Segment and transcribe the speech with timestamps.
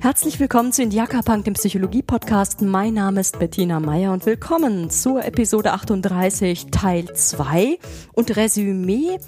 [0.00, 2.62] Herzlich willkommen zu Indiaka Punk, dem Psychologie-Podcast.
[2.62, 7.78] Mein Name ist Bettina Meyer und willkommen zur Episode 38, Teil 2
[8.12, 9.18] und Resümee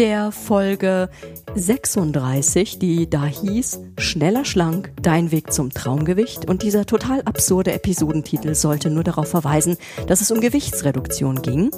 [0.00, 1.10] der Folge
[1.54, 6.48] 36, die da hieß Schneller schlank, dein Weg zum Traumgewicht.
[6.48, 9.76] Und dieser total absurde Episodentitel sollte nur darauf verweisen,
[10.06, 11.70] dass es um Gewichtsreduktion ging.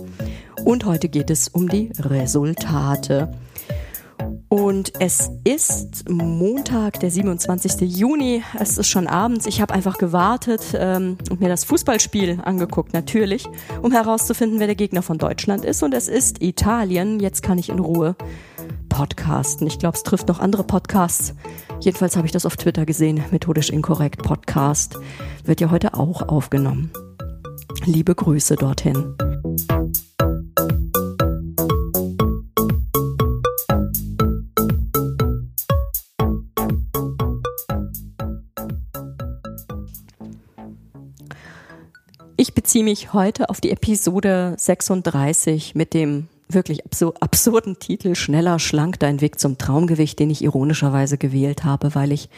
[0.64, 3.32] Und heute geht es um die Resultate.
[4.48, 7.80] Und es ist Montag, der 27.
[7.80, 8.42] Juni.
[8.58, 9.46] Es ist schon abends.
[9.46, 13.46] Ich habe einfach gewartet ähm, und mir das Fußballspiel angeguckt, natürlich,
[13.80, 15.82] um herauszufinden, wer der Gegner von Deutschland ist.
[15.82, 17.20] Und es ist Italien.
[17.20, 18.16] Jetzt kann ich in Ruhe
[18.88, 19.66] podcasten.
[19.66, 21.34] Ich glaube, es trifft noch andere Podcasts.
[21.80, 23.24] Jedenfalls habe ich das auf Twitter gesehen.
[23.30, 24.98] Methodisch inkorrekt Podcast
[25.44, 26.92] wird ja heute auch aufgenommen.
[27.84, 29.16] Liebe Grüße dorthin.
[42.62, 46.84] Beziehe mich heute auf die Episode 36 mit dem wirklich
[47.20, 52.28] absurden Titel Schneller, schlank, dein Weg zum Traumgewicht, den ich ironischerweise gewählt habe, weil ich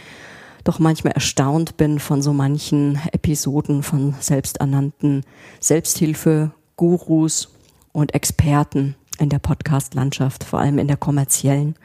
[0.65, 5.27] doch manchmal erstaunt bin von so manchen Episoden von selbsternannten
[5.61, 7.51] Selbsthilfe-Gurus
[7.93, 11.77] und Experten in der Podcast-Landschaft, vor allem in der kommerziellen.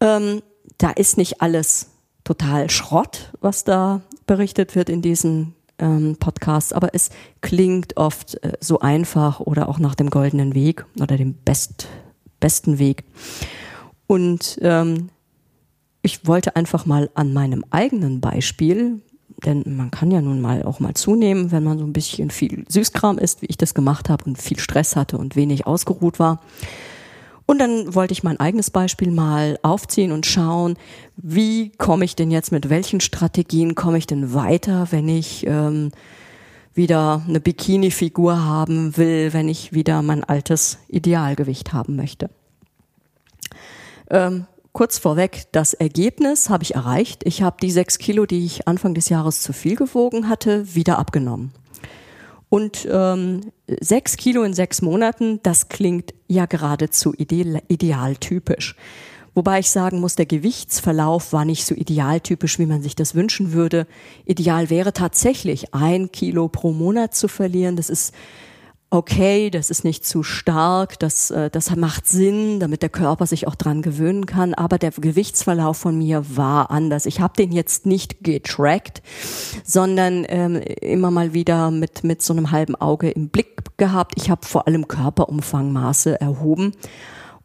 [0.00, 0.40] Ähm,
[0.78, 1.90] da ist nicht alles
[2.24, 8.52] total Schrott, was da berichtet wird in diesen ähm, Podcasts, aber es klingt oft äh,
[8.60, 11.88] so einfach oder auch nach dem goldenen Weg oder dem best,
[12.40, 13.04] besten Weg.
[14.06, 15.10] Und ähm,
[16.02, 19.00] ich wollte einfach mal an meinem eigenen Beispiel,
[19.44, 22.64] denn man kann ja nun mal auch mal zunehmen, wenn man so ein bisschen viel
[22.68, 26.40] Süßkram isst, wie ich das gemacht habe und viel Stress hatte und wenig ausgeruht war.
[27.46, 30.76] Und dann wollte ich mein eigenes Beispiel mal aufziehen und schauen,
[31.16, 35.90] wie komme ich denn jetzt mit welchen Strategien komme ich denn weiter, wenn ich ähm,
[36.74, 42.30] wieder eine Bikini-Figur haben will, wenn ich wieder mein altes Idealgewicht haben möchte.
[44.10, 47.22] Ähm, kurz vorweg, das Ergebnis habe ich erreicht.
[47.24, 50.98] Ich habe die sechs Kilo, die ich Anfang des Jahres zu viel gewogen hatte, wieder
[50.98, 51.52] abgenommen.
[52.52, 58.76] Und ähm, sechs Kilo in sechs Monaten, das klingt ja geradezu ideal, idealtypisch.
[59.32, 63.54] Wobei ich sagen muss, der Gewichtsverlauf war nicht so idealtypisch, wie man sich das wünschen
[63.54, 63.86] würde.
[64.26, 67.76] Ideal wäre tatsächlich ein Kilo pro Monat zu verlieren.
[67.76, 68.12] Das ist
[68.92, 73.48] okay, das ist nicht zu stark, das, äh, das macht Sinn, damit der Körper sich
[73.48, 74.52] auch dran gewöhnen kann.
[74.52, 77.06] Aber der Gewichtsverlauf von mir war anders.
[77.06, 79.02] Ich habe den jetzt nicht getrackt,
[79.64, 84.12] sondern ähm, immer mal wieder mit, mit so einem halben Auge im Blick gehabt.
[84.16, 86.74] Ich habe vor allem Körperumfangmaße erhoben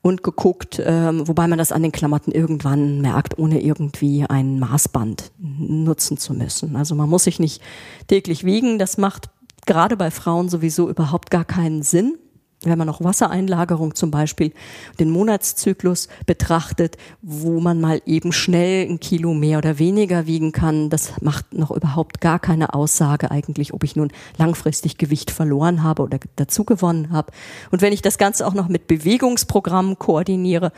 [0.02, 5.32] und geguckt, ähm, wobei man das an den Klamotten irgendwann merkt, ohne irgendwie ein Maßband
[5.38, 6.76] nutzen zu müssen.
[6.76, 7.62] Also man muss sich nicht
[8.08, 9.30] täglich wiegen, das macht
[9.68, 12.18] gerade bei Frauen sowieso überhaupt gar keinen Sinn
[12.64, 14.52] wenn man noch Wassereinlagerung zum Beispiel,
[15.00, 20.90] den Monatszyklus betrachtet, wo man mal eben schnell ein Kilo mehr oder weniger wiegen kann,
[20.90, 26.02] das macht noch überhaupt gar keine Aussage eigentlich, ob ich nun langfristig Gewicht verloren habe
[26.02, 27.32] oder dazu gewonnen habe.
[27.70, 30.72] Und wenn ich das Ganze auch noch mit Bewegungsprogrammen koordiniere,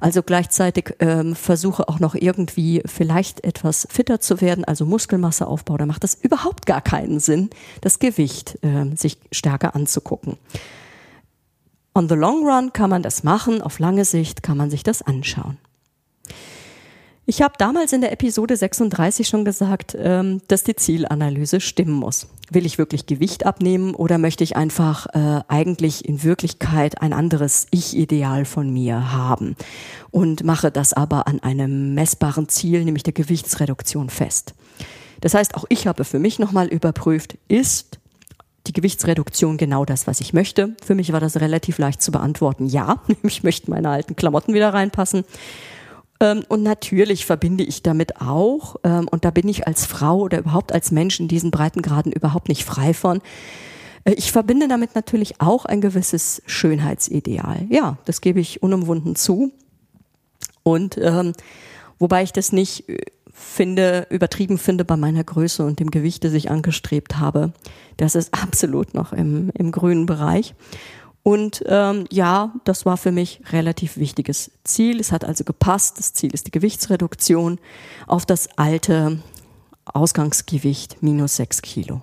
[0.00, 5.86] also gleichzeitig ähm, versuche auch noch irgendwie vielleicht etwas fitter zu werden, also Muskelmasseaufbau, da
[5.86, 7.48] macht das überhaupt gar keinen Sinn,
[7.80, 10.36] das Gewicht äh, sich stärker anzugucken.
[11.94, 15.02] On the long run kann man das machen, auf lange Sicht kann man sich das
[15.02, 15.58] anschauen.
[17.24, 22.26] Ich habe damals in der Episode 36 schon gesagt, ähm, dass die Zielanalyse stimmen muss.
[22.50, 27.68] Will ich wirklich Gewicht abnehmen oder möchte ich einfach äh, eigentlich in Wirklichkeit ein anderes
[27.70, 29.54] Ich-Ideal von mir haben
[30.10, 34.54] und mache das aber an einem messbaren Ziel, nämlich der Gewichtsreduktion fest.
[35.20, 38.00] Das heißt, auch ich habe für mich nochmal überprüft, ist
[38.66, 40.74] die Gewichtsreduktion genau das, was ich möchte.
[40.84, 42.66] Für mich war das relativ leicht zu beantworten.
[42.66, 45.24] Ja, ich möchte meine alten Klamotten wieder reinpassen.
[46.20, 50.38] Ähm, und natürlich verbinde ich damit auch, ähm, und da bin ich als Frau oder
[50.38, 53.20] überhaupt als Mensch in diesen Breitengraden überhaupt nicht frei von,
[54.04, 57.66] äh, ich verbinde damit natürlich auch ein gewisses Schönheitsideal.
[57.70, 59.50] Ja, das gebe ich unumwunden zu.
[60.62, 61.32] Und ähm,
[61.98, 62.98] wobei ich das nicht äh,
[63.42, 67.52] finde, übertrieben finde bei meiner Größe und dem Gewicht, das ich angestrebt habe.
[67.96, 70.54] Das ist absolut noch im, im grünen Bereich.
[71.24, 74.98] Und ähm, ja, das war für mich relativ wichtiges Ziel.
[74.98, 75.98] Es hat also gepasst.
[75.98, 77.60] Das Ziel ist die Gewichtsreduktion
[78.08, 79.22] auf das alte
[79.84, 82.02] Ausgangsgewicht minus sechs Kilo.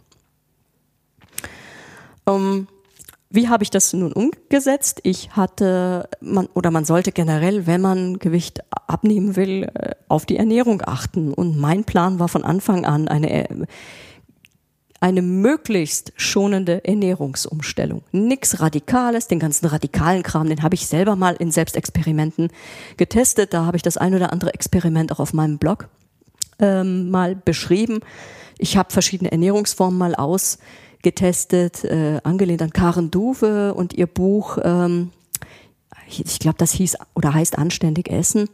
[2.25, 2.67] Ähm,
[3.31, 5.01] wie habe ich das nun umgesetzt?
[5.03, 10.37] Ich hatte, man, oder man sollte generell, wenn man Gewicht abnehmen will, äh, auf die
[10.37, 11.33] Ernährung achten.
[11.33, 13.67] Und mein Plan war von Anfang an eine,
[14.99, 18.01] eine möglichst schonende Ernährungsumstellung.
[18.11, 22.49] Nix Radikales, den ganzen radikalen Kram, den habe ich selber mal in Selbstexperimenten
[22.97, 23.53] getestet.
[23.53, 25.87] Da habe ich das ein oder andere Experiment auch auf meinem Blog
[26.57, 27.99] ähm, mal beschrieben.
[28.57, 30.15] Ich habe verschiedene Ernährungsformen mal
[30.99, 35.11] ausgetestet, äh, angelehnt an Karen Duwe und ihr Buch, ähm,
[36.07, 38.49] ich glaube, das hieß oder heißt Anständig Essen.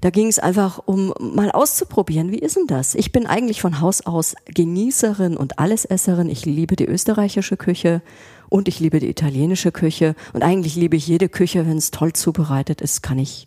[0.00, 2.94] Da ging es einfach um mal auszuprobieren, wie ist denn das?
[2.94, 6.30] Ich bin eigentlich von Haus aus Genießerin und Allesesserin.
[6.30, 8.00] Ich liebe die österreichische Küche
[8.48, 12.12] und ich liebe die italienische Küche und eigentlich liebe ich jede Küche, wenn es toll
[12.12, 13.46] zubereitet ist, kann ich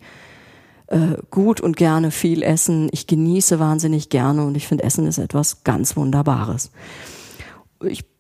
[0.88, 2.90] äh, gut und gerne viel essen.
[2.92, 6.70] Ich genieße wahnsinnig gerne und ich finde Essen ist etwas ganz Wunderbares.
[7.84, 8.11] Ich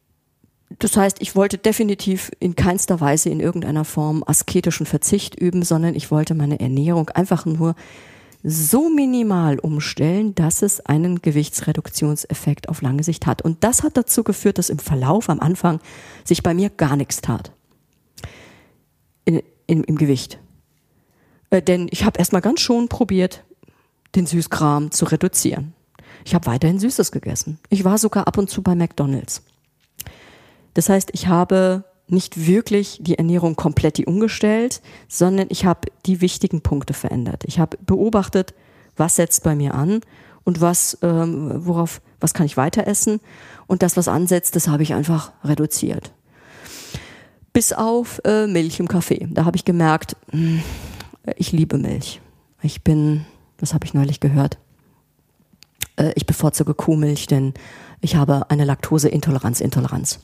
[0.79, 5.95] das heißt, ich wollte definitiv in keinster Weise in irgendeiner Form asketischen Verzicht üben, sondern
[5.95, 7.75] ich wollte meine Ernährung einfach nur
[8.43, 13.41] so minimal umstellen, dass es einen Gewichtsreduktionseffekt auf lange Sicht hat.
[13.41, 15.79] Und das hat dazu geführt, dass im Verlauf am Anfang
[16.23, 17.51] sich bei mir gar nichts tat.
[19.25, 20.39] In, in, Im Gewicht.
[21.51, 23.43] Äh, denn ich habe erstmal ganz schon probiert,
[24.15, 25.73] den Süßkram zu reduzieren.
[26.25, 27.59] Ich habe weiterhin Süßes gegessen.
[27.69, 29.43] Ich war sogar ab und zu bei McDonald's.
[30.73, 36.61] Das heißt, ich habe nicht wirklich die Ernährung komplett umgestellt, sondern ich habe die wichtigen
[36.61, 37.43] Punkte verändert.
[37.45, 38.53] Ich habe beobachtet,
[38.97, 40.01] was setzt bei mir an
[40.43, 43.21] und was, ähm, worauf, was kann ich weiter essen
[43.67, 46.11] und das, was ansetzt, das habe ich einfach reduziert.
[47.53, 49.27] Bis auf äh, Milch im Kaffee.
[49.31, 50.63] Da habe ich gemerkt, mh, hm,
[51.35, 52.21] ich liebe Milch.
[52.61, 53.25] Ich bin,
[53.57, 54.57] das habe ich neulich gehört,
[55.95, 57.53] äh, ich bevorzuge Kuhmilch, denn
[58.01, 60.19] ich habe eine Laktoseintoleranz, Intoleranz.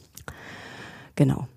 [1.17, 1.47] Genau.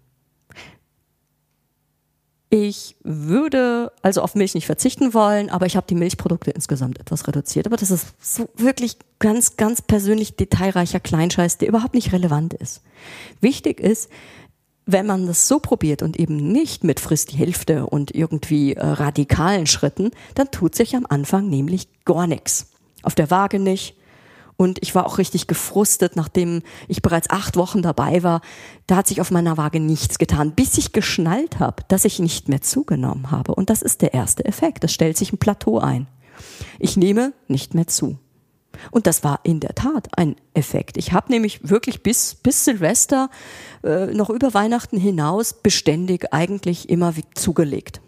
[2.52, 7.28] Ich würde also auf Milch nicht verzichten wollen, aber ich habe die Milchprodukte insgesamt etwas
[7.28, 7.66] reduziert.
[7.68, 12.82] Aber das ist so wirklich ganz, ganz persönlich detailreicher Kleinscheiß, der überhaupt nicht relevant ist.
[13.40, 14.10] Wichtig ist,
[14.86, 18.84] wenn man das so probiert und eben nicht mit frisst die Hälfte und irgendwie äh,
[18.84, 22.72] radikalen Schritten, dann tut sich am Anfang nämlich gar nichts.
[23.04, 23.94] Auf der Waage nicht,
[24.60, 28.42] und ich war auch richtig gefrustet, nachdem ich bereits acht Wochen dabei war.
[28.86, 32.50] Da hat sich auf meiner Waage nichts getan, bis ich geschnallt habe, dass ich nicht
[32.50, 33.54] mehr zugenommen habe.
[33.54, 34.84] Und das ist der erste Effekt.
[34.84, 36.08] Es stellt sich ein Plateau ein.
[36.78, 38.18] Ich nehme nicht mehr zu.
[38.90, 40.98] Und das war in der Tat ein Effekt.
[40.98, 43.30] Ich habe nämlich wirklich bis, bis Silvester,
[43.82, 48.02] äh, noch über Weihnachten hinaus, beständig eigentlich immer zugelegt.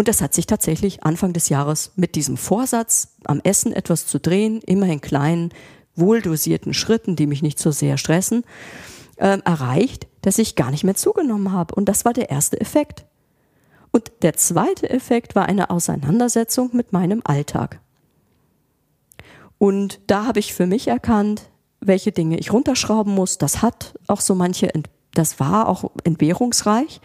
[0.00, 4.18] Und das hat sich tatsächlich Anfang des Jahres mit diesem Vorsatz, am Essen etwas zu
[4.18, 5.50] drehen, immer in kleinen,
[5.94, 8.44] wohldosierten Schritten, die mich nicht so sehr stressen,
[9.16, 11.74] äh, erreicht, dass ich gar nicht mehr zugenommen habe.
[11.74, 13.04] Und das war der erste Effekt.
[13.90, 17.78] Und der zweite Effekt war eine Auseinandersetzung mit meinem Alltag.
[19.58, 21.50] Und da habe ich für mich erkannt,
[21.80, 23.36] welche Dinge ich runterschrauben muss.
[23.36, 24.72] Das hat auch so manche,
[25.12, 27.02] das war auch entbehrungsreich,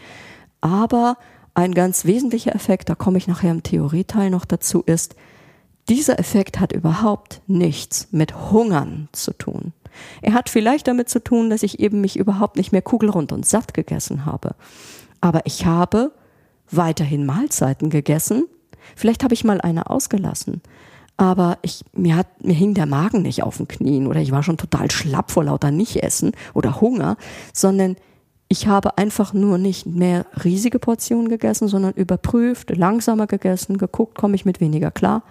[0.62, 1.18] aber
[1.56, 5.16] ein ganz wesentlicher Effekt, da komme ich nachher im Theorieteil noch dazu, ist,
[5.88, 9.72] dieser Effekt hat überhaupt nichts mit Hungern zu tun.
[10.20, 13.46] Er hat vielleicht damit zu tun, dass ich eben mich überhaupt nicht mehr kugelrund und
[13.46, 14.54] satt gegessen habe.
[15.22, 16.12] Aber ich habe
[16.70, 18.46] weiterhin Mahlzeiten gegessen.
[18.94, 20.60] Vielleicht habe ich mal eine ausgelassen.
[21.16, 24.42] Aber ich, mir hat, mir hing der Magen nicht auf den Knien oder ich war
[24.42, 27.16] schon total schlapp vor lauter Nicht-Essen oder Hunger,
[27.54, 27.96] sondern
[28.48, 34.36] ich habe einfach nur nicht mehr riesige Portionen gegessen, sondern überprüft, langsamer gegessen, geguckt, komme
[34.36, 35.22] ich mit weniger klar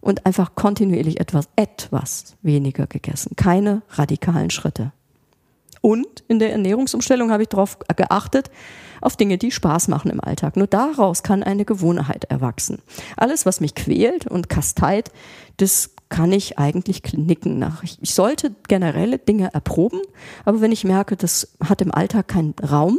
[0.00, 3.36] und einfach kontinuierlich etwas, etwas weniger gegessen.
[3.36, 4.92] Keine radikalen Schritte.
[5.80, 8.50] Und in der Ernährungsumstellung habe ich darauf geachtet,
[9.02, 10.56] auf Dinge, die Spaß machen im Alltag.
[10.56, 12.78] Nur daraus kann eine Gewohnheit erwachsen.
[13.16, 15.10] Alles, was mich quält und kasteit,
[15.56, 17.82] das kann ich eigentlich knicken nach.
[17.82, 20.00] Ich, sollte generelle Dinge erproben,
[20.44, 22.98] aber wenn ich merke, das hat im Alltag keinen Raum,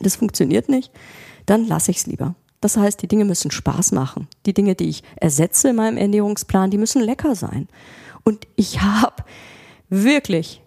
[0.00, 0.90] das funktioniert nicht,
[1.46, 2.34] dann lasse ich es lieber.
[2.60, 4.26] Das heißt, die Dinge müssen Spaß machen.
[4.46, 7.68] Die Dinge, die ich ersetze in meinem Ernährungsplan, die müssen lecker sein.
[8.24, 9.22] Und ich habe
[9.90, 10.62] wirklich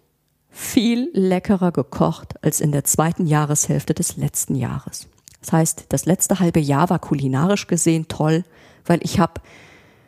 [0.57, 5.07] viel leckerer gekocht als in der zweiten Jahreshälfte des letzten Jahres.
[5.39, 8.43] Das heißt, das letzte halbe Jahr war kulinarisch gesehen toll,
[8.83, 9.39] weil ich habe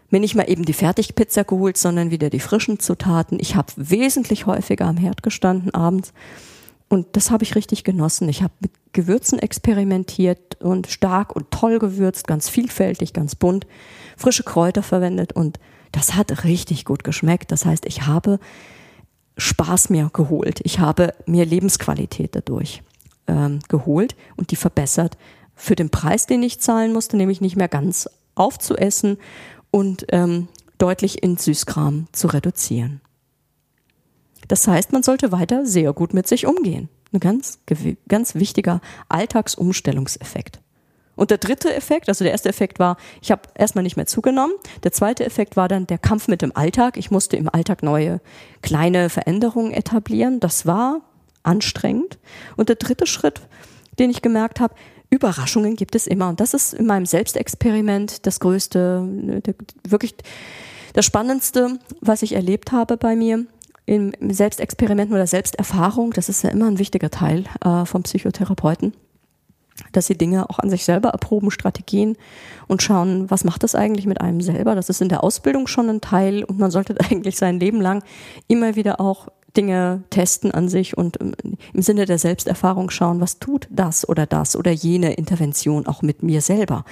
[0.10, 3.38] mir nicht mal eben die Fertigpizza geholt, sondern wieder die frischen Zutaten.
[3.40, 6.14] Ich habe wesentlich häufiger am Herd gestanden abends
[6.88, 8.28] und das habe ich richtig genossen.
[8.28, 13.68] Ich habe mit Gewürzen experimentiert und stark und toll gewürzt, ganz vielfältig, ganz bunt,
[14.18, 15.60] frische Kräuter verwendet und
[15.92, 17.52] das hat richtig gut geschmeckt.
[17.52, 18.40] Das heißt, ich habe
[19.40, 20.60] Spaß mir geholt.
[20.64, 22.84] Ich habe mir Lebensqualität dadurch
[23.28, 25.18] ähm, geholt und die verbessert
[25.56, 29.18] für den Preis, den ich zahlen musste, nämlich nicht mehr ganz aufzuessen
[29.72, 33.02] und ähm, deutlich in Süßkram zu reduzieren.
[34.48, 36.90] Das heißt, man sollte weiter sehr gut mit sich umgehen.
[37.12, 37.60] Ein ganz,
[38.08, 40.60] ganz wichtiger Alltagsumstellungseffekt.
[41.20, 44.54] Und der dritte Effekt, also der erste Effekt war, ich habe erstmal nicht mehr zugenommen.
[44.84, 46.96] Der zweite Effekt war dann der Kampf mit dem Alltag.
[46.96, 48.22] Ich musste im Alltag neue
[48.62, 50.40] kleine Veränderungen etablieren.
[50.40, 51.02] Das war
[51.44, 52.20] anstrengend.
[52.56, 53.42] Und der dritte Schritt,
[54.00, 54.74] den ich gemerkt habe,
[55.10, 56.30] Überraschungen gibt es immer.
[56.30, 59.06] Und das ist in meinem Selbstexperiment das größte,
[59.86, 60.16] wirklich
[60.94, 63.46] das Spannendste, was ich erlebt habe bei mir
[63.86, 66.14] im Selbstexperiment oder Selbsterfahrung.
[66.14, 68.94] Das ist ja immer ein wichtiger Teil äh, vom Psychotherapeuten
[69.92, 72.18] dass sie Dinge auch an sich selber erproben, Strategien
[72.68, 74.76] und schauen, was macht das eigentlich mit einem selber.
[74.76, 78.04] Das ist in der Ausbildung schon ein Teil und man sollte eigentlich sein Leben lang
[78.48, 83.68] immer wieder auch Dinge testen an sich und im Sinne der Selbsterfahrung schauen, was tut
[83.72, 86.86] das oder das oder jene Intervention auch mit mir selber.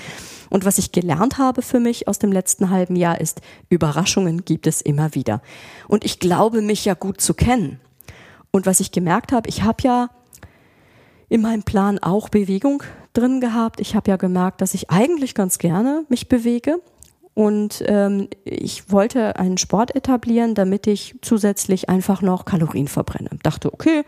[0.49, 4.65] Und was ich gelernt habe für mich aus dem letzten halben Jahr ist, Überraschungen gibt
[4.65, 5.41] es immer wieder.
[5.87, 7.79] Und ich glaube, mich ja gut zu kennen.
[8.51, 10.09] Und was ich gemerkt habe, ich habe ja
[11.29, 13.79] in meinem Plan auch Bewegung drin gehabt.
[13.79, 16.81] Ich habe ja gemerkt, dass ich eigentlich ganz gerne mich bewege.
[17.33, 23.29] Und ähm, ich wollte einen Sport etablieren, damit ich zusätzlich einfach noch Kalorien verbrenne.
[23.43, 24.03] Dachte, okay,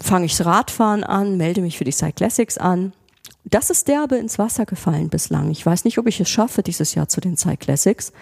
[0.00, 2.92] fange ich das Radfahren an, melde mich für die Cyclassics an.
[3.44, 5.50] Das ist derbe ins Wasser gefallen bislang.
[5.50, 8.12] Ich weiß nicht, ob ich es schaffe dieses Jahr zu den Cyclassics.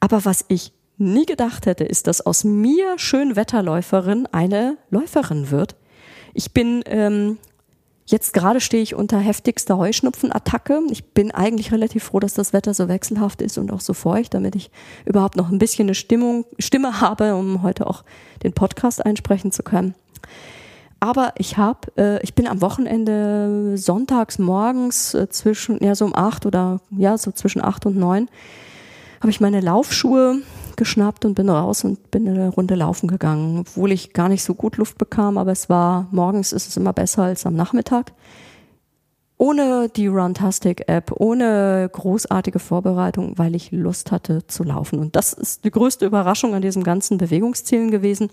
[0.00, 5.76] Aber was ich nie gedacht hätte, ist, dass aus mir Schönwetterläuferin eine Läuferin wird,
[6.34, 7.38] ich bin ähm,
[8.06, 10.82] Jetzt gerade stehe ich unter heftigster Heuschnupfenattacke.
[10.90, 14.34] Ich bin eigentlich relativ froh, dass das Wetter so wechselhaft ist und auch so feucht,
[14.34, 14.70] damit ich
[15.06, 18.04] überhaupt noch ein bisschen eine Stimmung, Stimme habe, um heute auch
[18.42, 19.94] den Podcast einsprechen zu können.
[21.00, 26.14] Aber ich habe, äh, ich bin am Wochenende sonntags morgens äh, zwischen, ja so um
[26.14, 28.28] acht oder ja so zwischen acht und neun,
[29.20, 30.42] habe ich meine Laufschuhe
[30.76, 34.54] geschnappt und bin raus und bin eine Runde laufen gegangen, obwohl ich gar nicht so
[34.54, 38.12] gut Luft bekam, aber es war, morgens ist es immer besser als am Nachmittag.
[39.36, 45.00] Ohne die Runtastic-App, ohne großartige Vorbereitung, weil ich Lust hatte zu laufen.
[45.00, 48.30] Und das ist die größte Überraschung an diesem ganzen Bewegungszielen gewesen.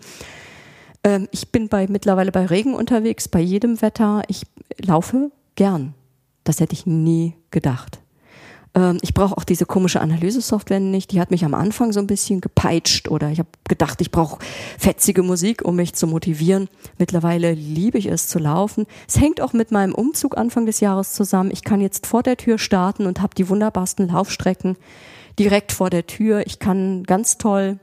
[1.04, 4.22] Ähm, ich bin bei, mittlerweile bei Regen unterwegs, bei jedem Wetter.
[4.28, 4.44] Ich
[4.80, 5.96] laufe gern.
[6.44, 8.00] Das hätte ich nie gedacht.
[8.74, 11.12] Ähm, ich brauche auch diese komische Analysesoftware nicht.
[11.12, 14.40] Die hat mich am Anfang so ein bisschen gepeitscht oder ich habe gedacht, ich brauche
[14.78, 16.70] fetzige Musik, um mich zu motivieren.
[16.98, 18.86] Mittlerweile liebe ich es zu laufen.
[19.08, 21.52] Es hängt auch mit meinem Umzug Anfang des Jahres zusammen.
[21.52, 24.78] Ich kann jetzt vor der Tür starten und habe die wunderbarsten Laufstrecken
[25.38, 26.46] direkt vor der Tür.
[26.46, 27.80] Ich kann ganz toll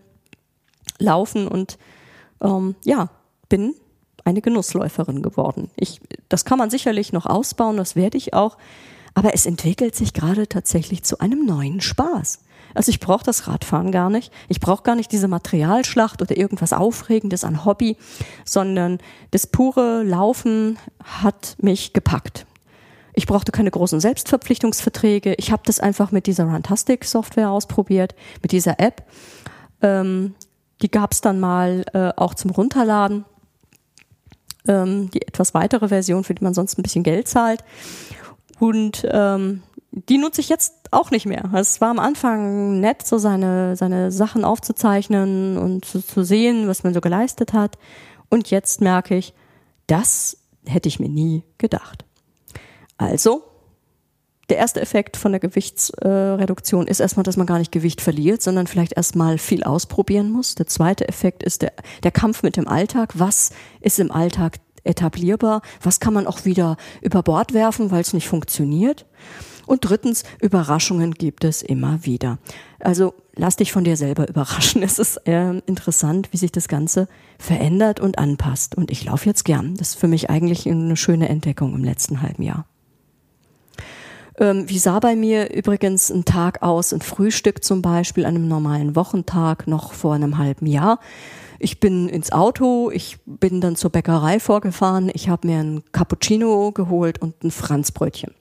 [0.99, 1.79] laufen und
[2.41, 3.11] ähm, ja,
[3.49, 3.75] bin
[4.25, 5.71] eine Genussläuferin geworden.
[5.77, 8.59] Ich, das kann man sicherlich noch ausbauen, das werde ich auch.
[9.19, 12.39] Aber es entwickelt sich gerade tatsächlich zu einem neuen Spaß.
[12.73, 14.33] Also ich brauche das Radfahren gar nicht.
[14.47, 17.97] Ich brauche gar nicht diese Materialschlacht oder irgendwas Aufregendes an Hobby,
[18.45, 19.01] sondern
[19.33, 22.47] das pure Laufen hat mich gepackt.
[23.13, 25.35] Ich brauchte keine großen Selbstverpflichtungsverträge.
[25.35, 29.03] Ich habe das einfach mit dieser Runtastic-Software ausprobiert, mit dieser App.
[29.83, 30.37] Ähm,
[30.81, 33.25] die gab es dann mal äh, auch zum Runterladen.
[34.69, 37.65] Ähm, die etwas weitere Version, für die man sonst ein bisschen Geld zahlt.
[38.59, 41.51] Und ähm, die nutze ich jetzt auch nicht mehr.
[41.55, 46.85] Es war am Anfang nett, so seine, seine Sachen aufzuzeichnen und zu, zu sehen, was
[46.85, 47.79] man so geleistet hat.
[48.29, 49.35] Und jetzt merke ich,
[49.87, 52.05] das hätte ich mir nie gedacht.
[52.99, 53.43] Also,
[54.49, 58.67] der erste Effekt von der Gewichtsreduktion ist erstmal, dass man gar nicht Gewicht verliert, sondern
[58.67, 60.55] vielleicht erstmal viel ausprobieren muss.
[60.55, 61.73] Der zweite Effekt ist der,
[62.03, 63.13] der Kampf mit dem Alltag.
[63.15, 63.51] Was
[63.81, 65.63] ist im Alltag etablierbar?
[65.83, 69.07] Was kann man auch wieder über Bord werfen, weil es nicht funktioniert?
[69.69, 72.39] Und drittens, Überraschungen gibt es immer wieder.
[72.81, 74.83] Also lass dich von dir selber überraschen.
[74.89, 77.07] Es ist äh, interessant, wie sich das Ganze
[77.39, 78.77] verändert und anpasst.
[78.77, 79.75] Und ich laufe jetzt gern.
[79.77, 82.65] Das ist für mich eigentlich eine schöne Entdeckung im letzten halben Jahr.
[84.39, 88.49] Ähm, wie sah bei mir übrigens ein Tag aus, ein Frühstück zum Beispiel, an einem
[88.49, 90.99] normalen Wochentag noch vor einem halben Jahr?
[91.59, 96.73] Ich bin ins Auto, ich bin dann zur Bäckerei vorgefahren, ich habe mir ein Cappuccino
[96.73, 98.33] geholt und ein Franzbrötchen.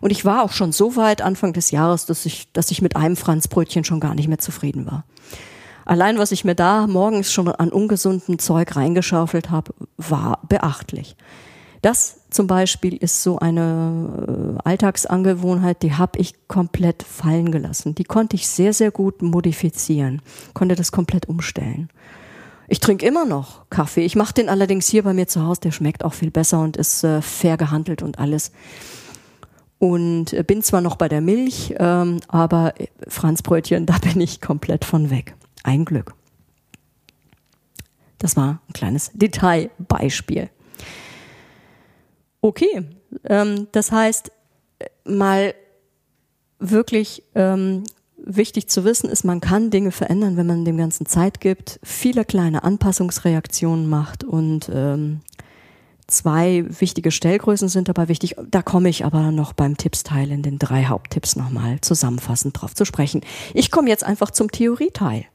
[0.00, 2.96] Und ich war auch schon so weit Anfang des Jahres, dass ich, dass ich mit
[2.96, 5.04] einem Franzbrötchen schon gar nicht mehr zufrieden war.
[5.84, 11.16] Allein was ich mir da morgens schon an ungesundem Zeug reingeschaufelt habe, war beachtlich.
[11.80, 17.94] Das zum Beispiel ist so eine äh, Alltagsangewohnheit, die habe ich komplett fallen gelassen.
[17.94, 20.20] Die konnte ich sehr, sehr gut modifizieren,
[20.52, 21.88] konnte das komplett umstellen.
[22.70, 24.04] Ich trinke immer noch Kaffee.
[24.04, 25.62] Ich mache den allerdings hier bei mir zu Hause.
[25.62, 28.52] Der schmeckt auch viel besser und ist äh, fair gehandelt und alles.
[29.78, 32.74] und bin zwar noch bei der Milch, ähm, aber
[33.06, 35.34] Franzbrötchen, da bin ich komplett von weg.
[35.62, 36.14] Ein Glück.
[38.18, 40.50] Das war ein kleines Detailbeispiel.
[42.40, 42.84] Okay,
[43.24, 44.30] ähm, das heißt,
[45.04, 45.54] mal
[46.58, 47.84] wirklich ähm,
[48.24, 52.24] wichtig zu wissen ist, man kann Dinge verändern, wenn man dem Ganzen Zeit gibt, viele
[52.24, 55.20] kleine Anpassungsreaktionen macht und ähm,
[56.06, 58.34] zwei wichtige Stellgrößen sind dabei wichtig.
[58.50, 62.84] Da komme ich aber noch beim Tippsteil in den drei Haupttipps nochmal zusammenfassend drauf zu
[62.84, 63.20] sprechen.
[63.54, 65.26] Ich komme jetzt einfach zum Theorieteil.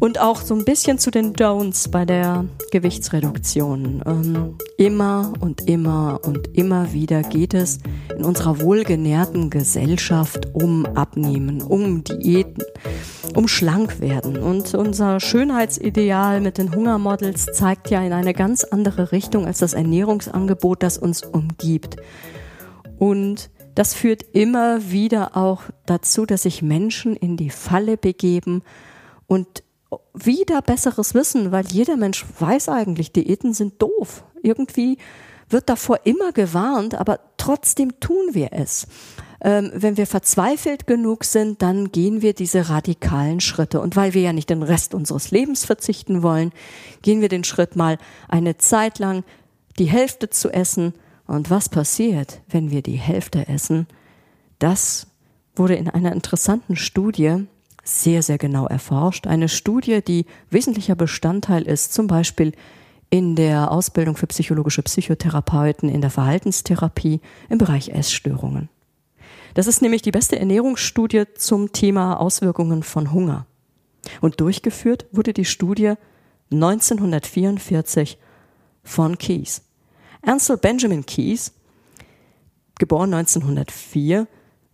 [0.00, 4.02] Und auch so ein bisschen zu den Don'ts bei der Gewichtsreduktion.
[4.06, 7.78] Ähm, immer und immer und immer wieder geht es
[8.16, 12.62] in unserer wohlgenährten Gesellschaft um Abnehmen, um Diäten,
[13.34, 14.38] um Schlankwerden.
[14.38, 19.74] Und unser Schönheitsideal mit den Hungermodels zeigt ja in eine ganz andere Richtung als das
[19.74, 21.96] Ernährungsangebot, das uns umgibt.
[22.98, 28.62] Und das führt immer wieder auch dazu, dass sich Menschen in die Falle begeben
[29.26, 29.62] und
[30.14, 34.24] wieder besseres Wissen, weil jeder Mensch weiß eigentlich, Diäten sind doof.
[34.42, 34.98] Irgendwie
[35.48, 38.86] wird davor immer gewarnt, aber trotzdem tun wir es.
[39.40, 43.80] Ähm, wenn wir verzweifelt genug sind, dann gehen wir diese radikalen Schritte.
[43.80, 46.52] Und weil wir ja nicht den Rest unseres Lebens verzichten wollen,
[47.02, 49.24] gehen wir den Schritt mal eine Zeit lang
[49.78, 50.92] die Hälfte zu essen.
[51.26, 53.86] Und was passiert, wenn wir die Hälfte essen?
[54.58, 55.06] Das
[55.54, 57.46] wurde in einer interessanten Studie
[57.88, 59.26] sehr, sehr genau erforscht.
[59.26, 62.52] Eine Studie, die wesentlicher Bestandteil ist, zum Beispiel
[63.10, 68.68] in der Ausbildung für psychologische Psychotherapeuten, in der Verhaltenstherapie im Bereich Essstörungen.
[69.54, 73.46] Das ist nämlich die beste Ernährungsstudie zum Thema Auswirkungen von Hunger.
[74.20, 75.94] Und durchgeführt wurde die Studie
[76.52, 78.18] 1944
[78.82, 79.62] von Keyes.
[80.22, 81.52] Ansel Benjamin Keyes,
[82.78, 84.26] geboren 1904,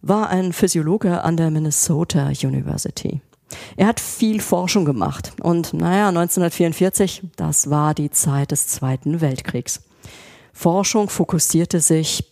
[0.07, 3.21] war ein Physiologe an der Minnesota University.
[3.77, 9.83] Er hat viel Forschung gemacht und naja, 1944, das war die Zeit des Zweiten Weltkriegs.
[10.53, 12.31] Forschung fokussierte sich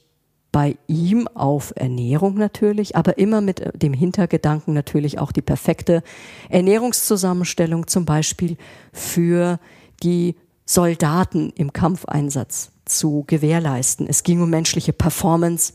[0.53, 6.03] bei ihm auf Ernährung natürlich, aber immer mit dem Hintergedanken natürlich auch die perfekte
[6.51, 8.59] Ernährungszusammenstellung zum Beispiel
[8.93, 9.59] für
[10.03, 14.07] die Soldaten im Kampfeinsatz zu gewährleisten.
[14.07, 15.73] Es ging um menschliche Performance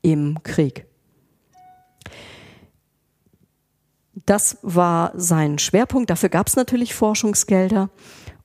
[0.00, 0.85] im Krieg.
[4.24, 6.10] Das war sein Schwerpunkt.
[6.10, 7.90] Dafür gab es natürlich Forschungsgelder.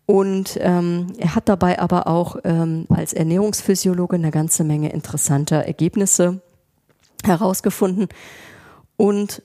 [0.06, 6.42] Und ähm, er hat dabei aber auch ähm, als Ernährungsphysiologe eine ganze Menge interessanter Ergebnisse
[7.24, 8.10] herausgefunden.
[8.98, 9.42] Und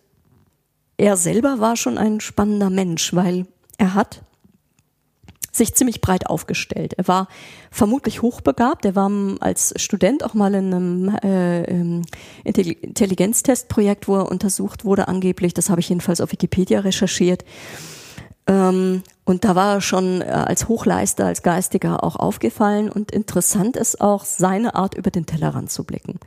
[0.96, 3.46] er selber war schon ein spannender Mensch, weil
[3.79, 4.22] er hat
[5.57, 6.95] sich ziemlich breit aufgestellt.
[6.95, 7.29] Er war
[7.71, 8.85] vermutlich hochbegabt.
[8.85, 11.64] Er war als Student auch mal in einem äh,
[12.45, 15.55] Intelligenztestprojekt, wo er untersucht wurde, angeblich.
[15.55, 17.45] Das habe ich jedenfalls auf Wikipedia recherchiert.
[18.47, 22.90] Ähm, und da war er schon äh, als Hochleister, als Geistiger auch aufgefallen.
[22.90, 26.21] Und interessant ist auch seine Art, über den Tellerrand zu blicken.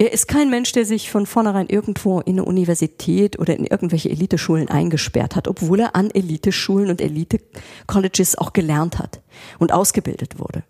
[0.00, 4.08] Er ist kein Mensch, der sich von vornherein irgendwo in eine Universität oder in irgendwelche
[4.08, 9.20] Eliteschulen eingesperrt hat, obwohl er an Eliteschulen und Elite-Colleges auch gelernt hat
[9.58, 10.64] und ausgebildet wurde.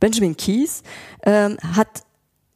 [0.00, 0.82] Benjamin Keyes
[1.24, 2.04] ähm, hat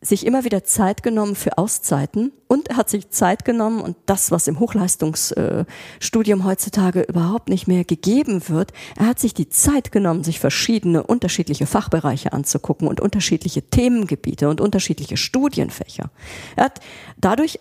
[0.03, 4.33] sich immer wieder Zeit genommen für Auszeiten und er hat sich Zeit genommen und das,
[4.33, 9.93] was im Hochleistungsstudium äh, heutzutage überhaupt nicht mehr gegeben wird, er hat sich die Zeit
[9.93, 16.11] genommen, sich verschiedene unterschiedliche Fachbereiche anzugucken und unterschiedliche Themengebiete und unterschiedliche Studienfächer.
[16.57, 16.81] Er hat,
[17.17, 17.61] dadurch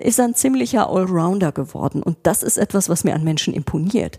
[0.00, 4.18] ist er ein ziemlicher Allrounder geworden und das ist etwas, was mir an Menschen imponiert.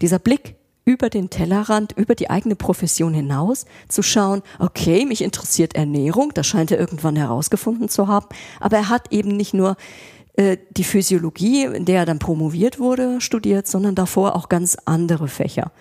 [0.00, 0.57] Dieser Blick
[0.88, 6.46] über den Tellerrand, über die eigene Profession hinaus zu schauen, okay, mich interessiert Ernährung, das
[6.46, 8.26] scheint er irgendwann herausgefunden zu haben,
[8.58, 9.76] aber er hat eben nicht nur
[10.38, 15.28] äh, die Physiologie, in der er dann promoviert wurde, studiert, sondern davor auch ganz andere
[15.28, 15.72] Fächer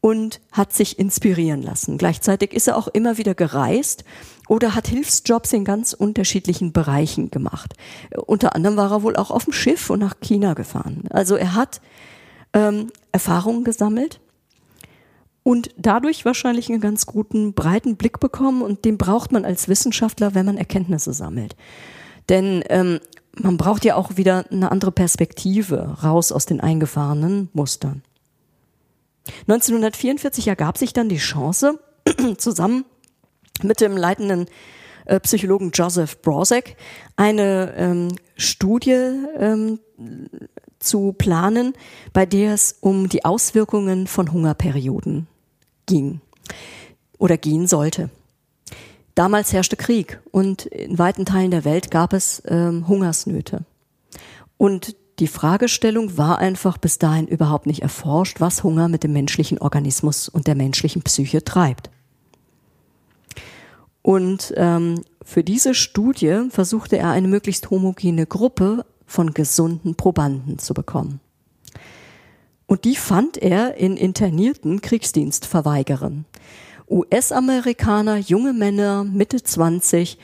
[0.00, 1.98] und hat sich inspirieren lassen.
[1.98, 4.04] Gleichzeitig ist er auch immer wieder gereist
[4.48, 7.74] oder hat Hilfsjobs in ganz unterschiedlichen Bereichen gemacht.
[8.24, 11.04] Unter anderem war er wohl auch auf dem Schiff und nach China gefahren.
[11.10, 11.82] Also er hat
[12.54, 14.18] ähm, Erfahrungen gesammelt
[15.42, 20.34] und dadurch wahrscheinlich einen ganz guten breiten Blick bekommen und den braucht man als Wissenschaftler,
[20.34, 21.56] wenn man Erkenntnisse sammelt.
[22.28, 23.00] Denn ähm,
[23.34, 28.02] man braucht ja auch wieder eine andere Perspektive raus aus den eingefahrenen Mustern.
[29.42, 31.78] 1944 ergab sich dann die Chance,
[32.38, 32.84] zusammen
[33.62, 34.46] mit dem leitenden
[35.06, 36.76] äh, Psychologen Joseph Brozek
[37.16, 39.80] eine ähm, Studie ähm,
[40.80, 41.74] zu planen,
[42.12, 45.28] bei der es um die Auswirkungen von Hungerperioden
[45.86, 46.20] ging
[47.18, 48.10] oder gehen sollte.
[49.14, 53.64] Damals herrschte Krieg und in weiten Teilen der Welt gab es ähm, Hungersnöte.
[54.56, 59.58] Und die Fragestellung war einfach bis dahin überhaupt nicht erforscht, was Hunger mit dem menschlichen
[59.58, 61.90] Organismus und der menschlichen Psyche treibt.
[64.02, 70.72] Und ähm, für diese Studie versuchte er eine möglichst homogene Gruppe von gesunden Probanden zu
[70.72, 71.18] bekommen.
[72.66, 76.26] Und die fand er in internierten Kriegsdienstverweigerern.
[76.88, 80.16] US-Amerikaner, junge Männer, Mitte 20,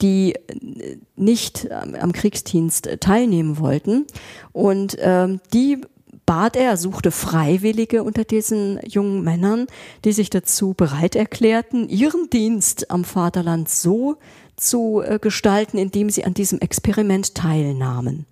[0.00, 4.06] die äh, nicht am Kriegsdienst teilnehmen wollten.
[4.50, 5.78] Und ähm, die
[6.26, 9.68] bat er, suchte Freiwillige unter diesen jungen Männern,
[10.04, 14.16] die sich dazu bereit erklärten, ihren Dienst am Vaterland so
[14.56, 18.26] zu äh, gestalten, indem sie an diesem Experiment teilnahmen.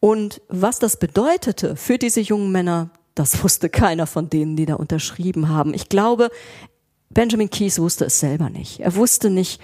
[0.00, 4.74] Und was das bedeutete für diese jungen Männer, das wusste keiner von denen, die da
[4.74, 5.74] unterschrieben haben.
[5.74, 6.30] Ich glaube,
[7.10, 8.80] Benjamin Keyes wusste es selber nicht.
[8.80, 9.60] Er wusste nicht,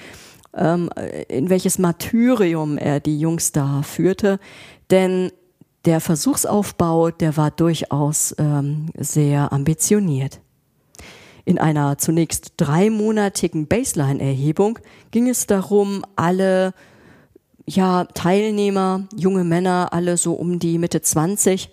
[0.54, 0.90] ähm,
[1.28, 4.40] in welches Martyrium er die Jungs da führte,
[4.90, 5.30] denn
[5.84, 10.40] der Versuchsaufbau, der war durchaus ähm, sehr ambitioniert.
[11.44, 14.78] In einer zunächst dreimonatigen Baseline-Erhebung
[15.10, 16.72] ging es darum, alle
[17.66, 21.70] ja, Teilnehmer, junge Männer, alle so um die Mitte 20,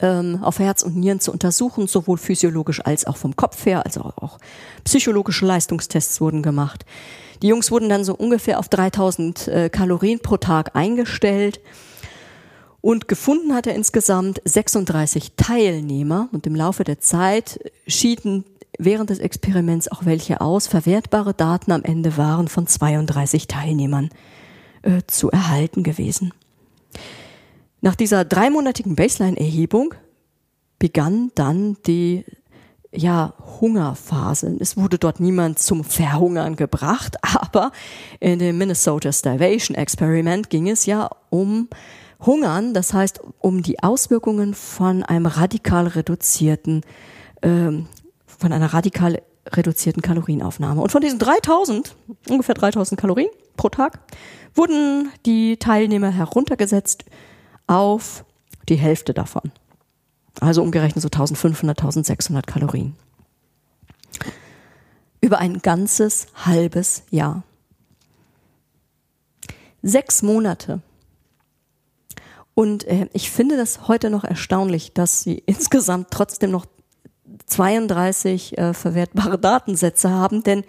[0.00, 4.12] ähm, auf Herz und Nieren zu untersuchen, sowohl physiologisch als auch vom Kopf her, also
[4.16, 4.38] auch
[4.84, 6.84] psychologische Leistungstests wurden gemacht.
[7.40, 11.60] Die Jungs wurden dann so ungefähr auf 3000 äh, Kalorien pro Tag eingestellt
[12.82, 18.44] und gefunden hat er insgesamt 36 Teilnehmer und im Laufe der Zeit schieden
[18.76, 20.66] während des Experiments auch welche aus.
[20.66, 24.10] Verwertbare Daten am Ende waren von 32 Teilnehmern
[24.82, 26.34] äh, zu erhalten gewesen.
[27.80, 29.94] Nach dieser dreimonatigen Baseline-Erhebung
[30.80, 32.24] begann dann die
[32.90, 34.56] ja, Hungerphase.
[34.58, 37.70] Es wurde dort niemand zum Verhungern gebracht, aber
[38.18, 41.68] in dem Minnesota Starvation Experiment ging es ja um
[42.24, 46.82] Hungern, das heißt um die Auswirkungen von einem radikal reduzierten,
[47.42, 47.86] ähm,
[48.26, 50.80] von einer radikal reduzierten Kalorienaufnahme.
[50.80, 51.96] Und von diesen 3000,
[52.28, 53.98] ungefähr 3000 Kalorien pro Tag,
[54.54, 57.04] wurden die Teilnehmer heruntergesetzt
[57.66, 58.24] auf
[58.68, 59.50] die Hälfte davon.
[60.40, 62.96] Also umgerechnet so 1500, 1600 Kalorien.
[65.20, 67.42] Über ein ganzes halbes Jahr.
[69.82, 70.80] Sechs Monate.
[72.54, 76.66] Und äh, ich finde das heute noch erstaunlich, dass sie insgesamt trotzdem noch
[77.46, 80.64] 32 äh, verwertbare Datensätze haben, denn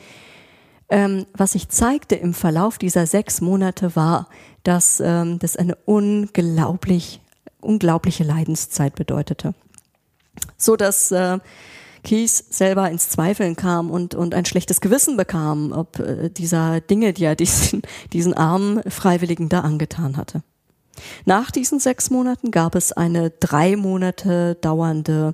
[0.89, 4.27] ähm, was sich zeigte im Verlauf dieser sechs Monate war,
[4.63, 7.21] dass ähm, das eine unglaublich,
[7.61, 9.53] unglaubliche Leidenszeit bedeutete.
[10.57, 11.39] So dass äh,
[12.03, 17.13] Kies selber ins Zweifeln kam und, und ein schlechtes Gewissen bekam, ob äh, dieser Dinge,
[17.13, 20.43] die er diesen, diesen armen Freiwilligen da angetan hatte.
[21.25, 25.33] Nach diesen sechs Monaten gab es eine drei Monate dauernde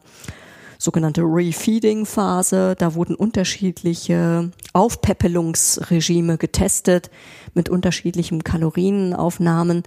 [0.80, 2.76] sogenannte Refeeding-Phase.
[2.78, 7.12] Da wurden unterschiedliche Aufpäppelungsregime getestet
[7.54, 9.84] mit unterschiedlichen Kalorienaufnahmen,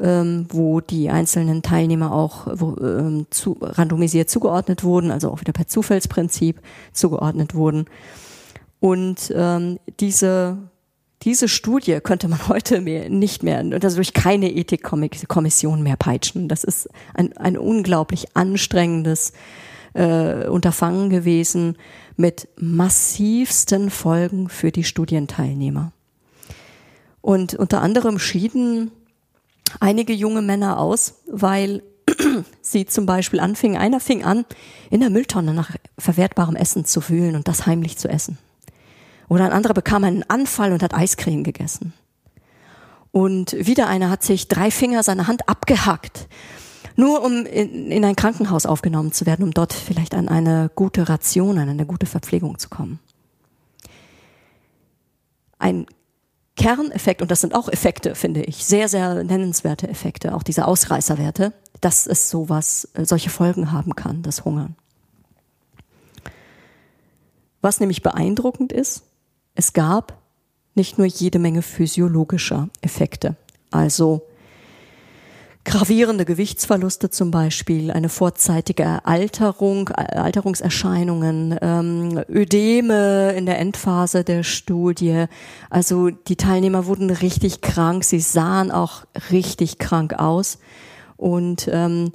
[0.00, 5.52] ähm, wo die einzelnen Teilnehmer auch wo, ähm, zu, randomisiert zugeordnet wurden, also auch wieder
[5.52, 6.60] per Zufallsprinzip
[6.92, 7.84] zugeordnet wurden.
[8.80, 10.58] Und ähm, diese
[11.24, 16.48] diese Studie könnte man heute mehr, nicht mehr, also durch keine Ethikkommission mehr peitschen.
[16.48, 19.32] Das ist ein, ein unglaublich anstrengendes
[19.94, 21.76] äh, Unterfangen gewesen
[22.16, 25.92] mit massivsten Folgen für die Studienteilnehmer.
[27.20, 28.90] Und unter anderem schieden
[29.80, 31.82] einige junge Männer aus, weil
[32.60, 34.44] sie zum Beispiel anfingen, einer fing an,
[34.90, 38.38] in der Mülltonne nach verwertbarem Essen zu wühlen und das heimlich zu essen.
[39.34, 41.92] Oder ein anderer bekam einen Anfall und hat Eiscreme gegessen.
[43.12, 46.28] Und wieder einer hat sich drei Finger seiner Hand abgehackt
[46.96, 51.08] nur um in, in ein Krankenhaus aufgenommen zu werden, um dort vielleicht an eine gute
[51.08, 53.00] Ration, an eine gute Verpflegung zu kommen.
[55.58, 55.86] Ein
[56.56, 61.52] Kerneffekt, und das sind auch Effekte, finde ich, sehr, sehr nennenswerte Effekte, auch diese Ausreißerwerte,
[61.80, 64.76] dass es sowas, äh, solche Folgen haben kann, das Hungern.
[67.60, 69.02] Was nämlich beeindruckend ist,
[69.54, 70.18] es gab
[70.74, 73.36] nicht nur jede Menge physiologischer Effekte,
[73.70, 74.26] also
[75.64, 85.24] gravierende Gewichtsverluste zum Beispiel, eine vorzeitige Alterung, Alterungserscheinungen, ähm, Ödeme in der Endphase der Studie.
[85.70, 90.58] Also die Teilnehmer wurden richtig krank, sie sahen auch richtig krank aus
[91.16, 92.12] und ähm,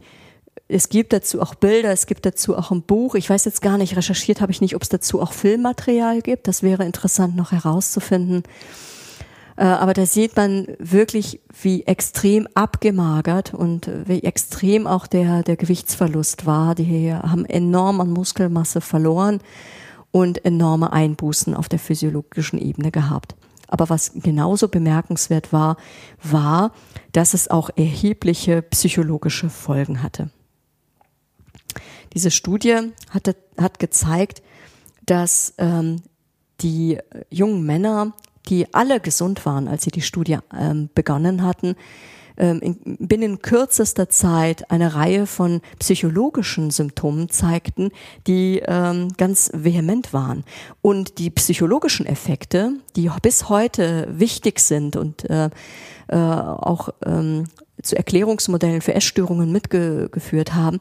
[0.70, 3.16] es gibt dazu auch Bilder, es gibt dazu auch ein Buch.
[3.16, 6.48] Ich weiß jetzt gar nicht, recherchiert habe ich nicht, ob es dazu auch Filmmaterial gibt.
[6.48, 8.44] Das wäre interessant noch herauszufinden.
[9.58, 15.58] Äh, aber da sieht man wirklich, wie extrem abgemagert und wie extrem auch der, der
[15.58, 16.76] Gewichtsverlust war.
[16.76, 19.40] Die haben enorm an Muskelmasse verloren
[20.12, 23.36] und enorme Einbußen auf der physiologischen Ebene gehabt.
[23.68, 25.78] Aber was genauso bemerkenswert war,
[26.22, 26.74] war,
[27.12, 30.30] dass es auch erhebliche psychologische Folgen hatte.
[32.14, 34.42] Diese Studie hatte, hat gezeigt,
[35.06, 36.02] dass ähm,
[36.62, 36.98] die
[37.30, 38.14] jungen Männer,
[38.48, 41.76] die alle gesund waren, als sie die Studie ähm, begonnen hatten,
[42.40, 47.92] ähm, in, binnen kürzester Zeit eine Reihe von psychologischen Symptomen zeigten,
[48.28, 50.46] die ähm, ganz vehement waren.
[50.82, 55.50] Und die psychologischen Effekte, die bis heute wichtig sind und äh,
[56.10, 57.46] äh, auch ähm,
[57.82, 60.80] zu Erklärungsmodellen für Essstörungen mitgeführt haben,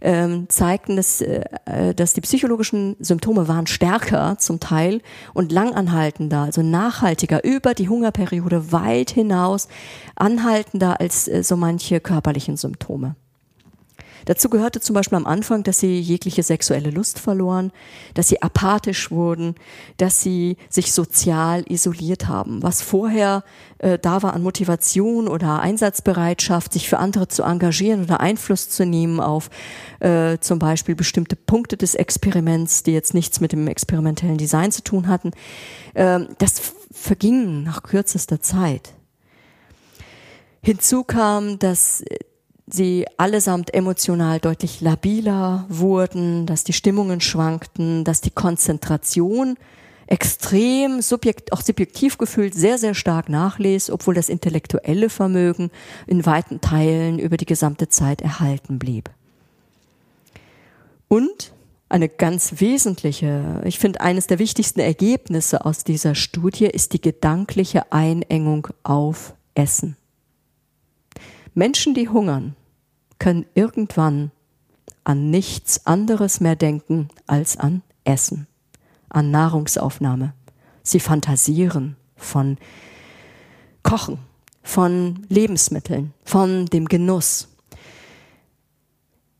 [0.00, 5.00] ähm, zeigten, dass, äh, dass die psychologischen Symptome waren stärker zum Teil
[5.34, 9.68] und langanhaltender, also nachhaltiger über die Hungerperiode weit hinaus,
[10.14, 13.16] anhaltender als äh, so manche körperlichen Symptome.
[14.26, 17.72] Dazu gehörte zum Beispiel am Anfang, dass sie jegliche sexuelle Lust verloren,
[18.14, 19.54] dass sie apathisch wurden,
[19.96, 22.62] dass sie sich sozial isoliert haben.
[22.62, 23.42] Was vorher
[23.78, 28.84] äh, da war an Motivation oder Einsatzbereitschaft, sich für andere zu engagieren oder Einfluss zu
[28.84, 29.50] nehmen auf
[30.00, 34.82] äh, zum Beispiel bestimmte Punkte des Experiments, die jetzt nichts mit dem experimentellen Design zu
[34.82, 35.32] tun hatten,
[35.94, 38.94] äh, das verging nach kürzester Zeit.
[40.62, 42.02] Hinzu kam, dass
[42.66, 49.56] sie allesamt emotional deutlich labiler wurden, dass die Stimmungen schwankten, dass die Konzentration
[50.06, 55.70] extrem subjekt, auch subjektiv gefühlt sehr, sehr stark nachließ, obwohl das intellektuelle Vermögen
[56.06, 59.10] in weiten Teilen über die gesamte Zeit erhalten blieb.
[61.08, 61.52] Und
[61.88, 67.92] eine ganz wesentliche, ich finde, eines der wichtigsten Ergebnisse aus dieser Studie ist die gedankliche
[67.92, 69.96] Einengung auf Essen.
[71.56, 72.54] Menschen, die hungern,
[73.18, 74.30] können irgendwann
[75.04, 78.46] an nichts anderes mehr denken als an Essen,
[79.08, 80.34] an Nahrungsaufnahme.
[80.82, 82.58] Sie fantasieren von
[83.82, 84.18] Kochen,
[84.62, 87.48] von Lebensmitteln, von dem Genuss.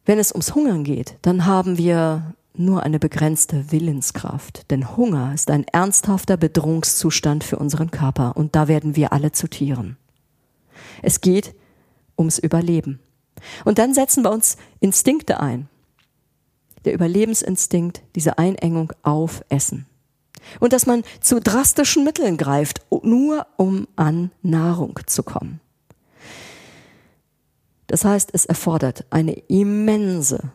[0.06, 5.50] Wenn es ums Hungern geht, dann haben wir nur eine begrenzte Willenskraft, denn Hunger ist
[5.50, 9.98] ein ernsthafter Bedrohungszustand für unseren Körper und da werden wir alle zu Tieren.
[11.02, 11.54] Es geht
[12.18, 13.00] ums Überleben.
[13.64, 15.68] Und dann setzen wir uns Instinkte ein.
[16.84, 19.86] Der Überlebensinstinkt, diese Einengung auf Essen.
[20.60, 25.60] Und dass man zu drastischen Mitteln greift, nur um an Nahrung zu kommen.
[27.88, 30.50] Das heißt, es erfordert eine immense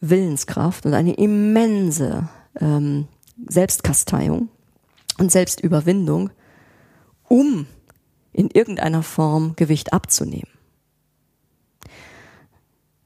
[0.00, 2.28] Willenskraft und eine immense
[2.60, 3.08] ähm,
[3.48, 4.48] Selbstkasteiung
[5.18, 6.30] und Selbstüberwindung,
[7.28, 7.66] um
[8.32, 10.50] in irgendeiner Form Gewicht abzunehmen.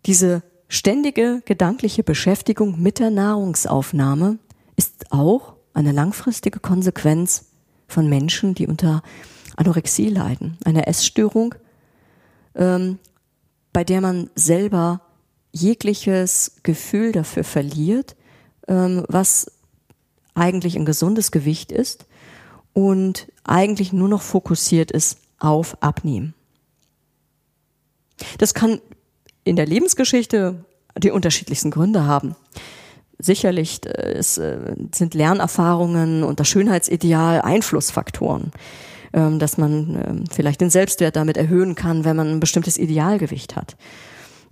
[0.07, 4.39] Diese ständige gedankliche Beschäftigung mit der Nahrungsaufnahme
[4.77, 7.47] ist auch eine langfristige Konsequenz
[7.89, 9.03] von Menschen, die unter
[9.57, 11.55] Anorexie leiden, einer Essstörung,
[12.55, 12.99] ähm,
[13.73, 15.03] bei der man selber
[15.53, 18.17] jegliches Gefühl dafür verliert,
[18.69, 19.51] ähm, was
[20.35, 22.07] eigentlich ein gesundes Gewicht ist
[22.73, 26.35] und eigentlich nur noch fokussiert ist auf Abnehmen.
[28.39, 28.81] Das kann
[29.45, 30.65] in der Lebensgeschichte
[30.99, 32.37] die unterschiedlichsten Gründe haben.
[33.19, 34.23] Sicherlich äh, äh,
[34.95, 38.53] sind Lernerfahrungen und das Schönheitsideal Einflussfaktoren,
[39.13, 43.57] ähm, dass man ähm, vielleicht den Selbstwert damit erhöhen kann, wenn man ein bestimmtes Idealgewicht
[43.57, 43.77] hat.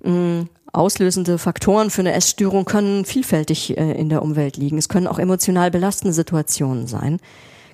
[0.03, 4.79] Mm, auslösende Faktoren für eine Essstörung können vielfältig äh, in der Umwelt liegen.
[4.79, 7.19] Es können auch emotional belastende Situationen sein,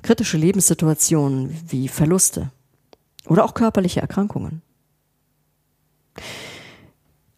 [0.07, 2.53] kritische Lebenssituationen wie Verluste
[3.27, 4.63] oder auch körperliche Erkrankungen.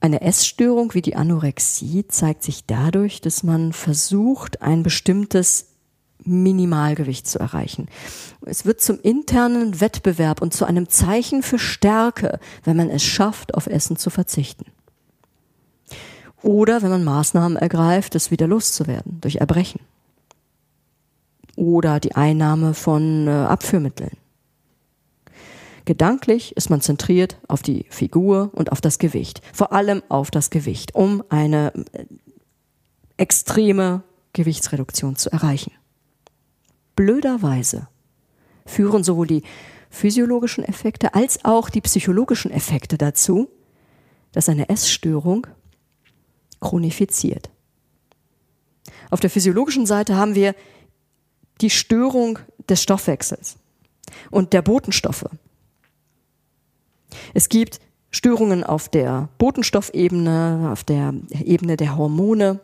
[0.01, 5.69] Eine Essstörung wie die Anorexie zeigt sich dadurch, dass man versucht, ein bestimmtes
[6.23, 7.87] Minimalgewicht zu erreichen.
[8.45, 13.55] Es wird zum internen Wettbewerb und zu einem Zeichen für Stärke, wenn man es schafft,
[13.55, 14.67] auf Essen zu verzichten.
[16.43, 19.81] Oder wenn man Maßnahmen ergreift, es wieder loszuwerden durch Erbrechen.
[21.59, 24.17] Oder die Einnahme von äh, Abführmitteln.
[25.87, 29.43] Gedanklich ist man zentriert auf die Figur und auf das Gewicht.
[29.53, 32.05] Vor allem auf das Gewicht, um eine äh,
[33.17, 35.73] extreme Gewichtsreduktion zu erreichen.
[36.95, 37.89] Blöderweise
[38.65, 39.43] führen sowohl die
[39.91, 43.49] physiologischen Effekte als auch die psychologischen Effekte dazu,
[44.31, 45.49] dass eine Essstörung
[46.61, 47.51] chronifiziert.
[49.11, 50.55] Auf der physiologischen Seite haben wir
[51.61, 53.57] die Störung des Stoffwechsels
[54.31, 55.27] und der Botenstoffe.
[57.35, 62.61] Es gibt Störungen auf der Botenstoffebene, auf der Ebene der Hormone.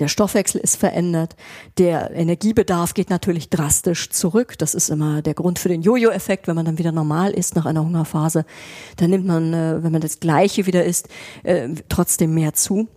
[0.00, 1.34] Der Stoffwechsel ist verändert.
[1.76, 4.56] Der Energiebedarf geht natürlich drastisch zurück.
[4.58, 6.46] Das ist immer der Grund für den Jojo-Effekt.
[6.46, 8.44] Wenn man dann wieder normal ist nach einer Hungerphase,
[8.96, 11.08] dann nimmt man, äh, wenn man das Gleiche wieder isst,
[11.42, 12.88] äh, trotzdem mehr zu.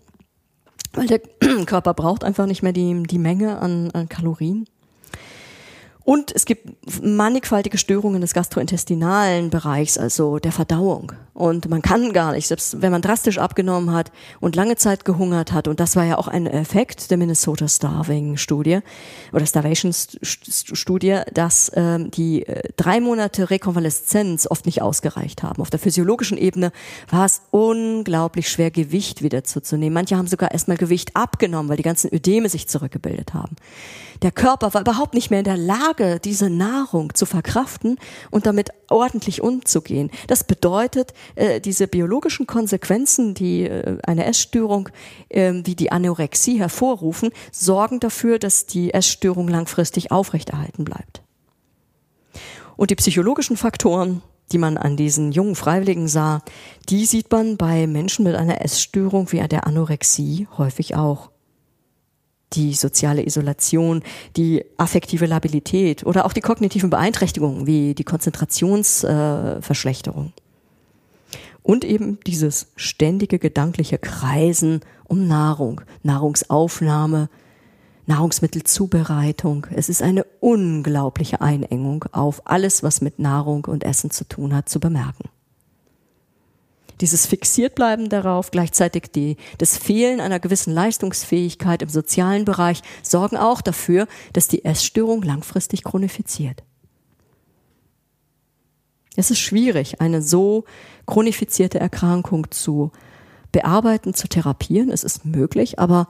[0.94, 1.20] Weil der
[1.66, 4.68] Körper braucht einfach nicht mehr die, die Menge an, an Kalorien.
[6.04, 6.68] Und es gibt
[7.02, 11.12] mannigfaltige Störungen des gastrointestinalen Bereichs, also der Verdauung.
[11.34, 15.52] Und man kann gar nicht, selbst wenn man drastisch abgenommen hat und lange Zeit gehungert
[15.54, 18.80] hat, und das war ja auch ein Effekt der Minnesota Starving Studie
[19.32, 25.62] oder Starvation Studie, dass ähm, die äh, drei Monate Rekonvaleszenz oft nicht ausgereicht haben.
[25.62, 26.72] Auf der physiologischen Ebene
[27.10, 29.94] war es unglaublich schwer, Gewicht wieder zuzunehmen.
[29.94, 33.56] Manche haben sogar erstmal Gewicht abgenommen, weil die ganzen Ödeme sich zurückgebildet haben.
[34.22, 37.98] Der Körper war überhaupt nicht mehr in der Lage, diese Nahrung zu verkraften
[38.30, 40.12] und damit ordentlich umzugehen.
[40.28, 44.90] Das bedeutet, äh, diese biologischen Konsequenzen, die äh, eine Essstörung
[45.30, 51.24] äh, wie die Anorexie hervorrufen, sorgen dafür, dass die Essstörung langfristig aufrechterhalten bleibt.
[52.78, 56.44] Und die psychologischen Faktoren, die man an diesen jungen Freiwilligen sah,
[56.90, 61.31] die sieht man bei Menschen mit einer Essstörung wie der Anorexie häufig auch
[62.54, 64.04] die soziale Isolation,
[64.36, 70.28] die affektive Labilität oder auch die kognitiven Beeinträchtigungen wie die Konzentrationsverschlechterung.
[70.28, 70.32] Äh,
[71.64, 77.30] und eben dieses ständige gedankliche Kreisen um Nahrung, Nahrungsaufnahme,
[78.08, 79.68] Nahrungsmittelzubereitung.
[79.76, 84.70] Es ist eine unglaubliche Einengung auf alles, was mit Nahrung und Essen zu tun hat,
[84.70, 85.30] zu bemerken
[87.02, 93.62] dieses Fixiertbleiben darauf, gleichzeitig die, das Fehlen einer gewissen Leistungsfähigkeit im sozialen Bereich sorgen auch
[93.62, 96.64] dafür, dass die Essstörung langfristig chronifiziert.
[99.16, 100.64] Es ist schwierig, eine so
[101.06, 102.92] chronifizierte Erkrankung zu
[103.52, 104.90] bearbeiten, zu therapieren.
[104.90, 106.08] Es ist möglich, aber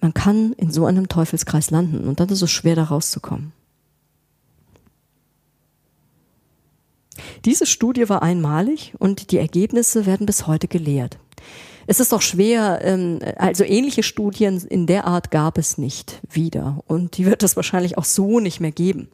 [0.00, 3.52] man kann in so einem Teufelskreis landen und dann ist es schwer, da rauszukommen.
[7.44, 11.18] Diese Studie war einmalig und die Ergebnisse werden bis heute gelehrt.
[11.86, 16.84] Es ist auch schwer, ähm, also ähnliche Studien in der Art gab es nicht wieder
[16.86, 19.08] und die wird es wahrscheinlich auch so nicht mehr geben.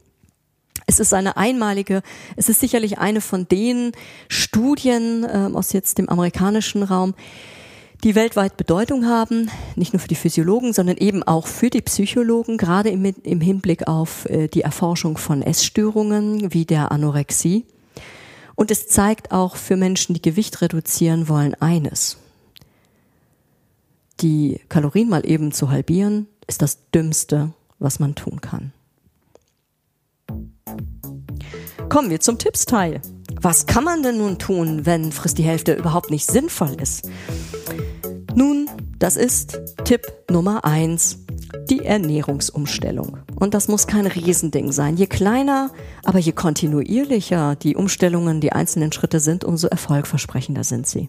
[0.87, 2.03] Es ist eine einmalige,
[2.37, 3.93] es ist sicherlich eine von den
[4.29, 7.15] Studien äh, aus jetzt dem amerikanischen Raum,
[8.05, 12.59] die weltweit Bedeutung haben, nicht nur für die Physiologen, sondern eben auch für die Psychologen,
[12.59, 17.65] gerade im, im Hinblick auf äh, die Erforschung von Essstörungen wie der Anorexie.
[18.57, 22.17] Und es zeigt auch für Menschen, die Gewicht reduzieren wollen, eines.
[24.21, 28.73] Die Kalorien mal eben zu halbieren, ist das Dümmste, was man tun kann.
[31.91, 33.01] Kommen wir zum Tippsteil.
[33.41, 37.09] Was kann man denn nun tun, wenn Frisst die Hälfte überhaupt nicht sinnvoll ist?
[38.35, 41.26] Nun, das ist Tipp Nummer eins
[41.69, 43.19] die Ernährungsumstellung.
[43.35, 44.97] Und das muss kein Riesending sein.
[44.97, 45.71] Je kleiner,
[46.05, 51.09] aber je kontinuierlicher die Umstellungen, die einzelnen Schritte sind, umso erfolgversprechender sind sie.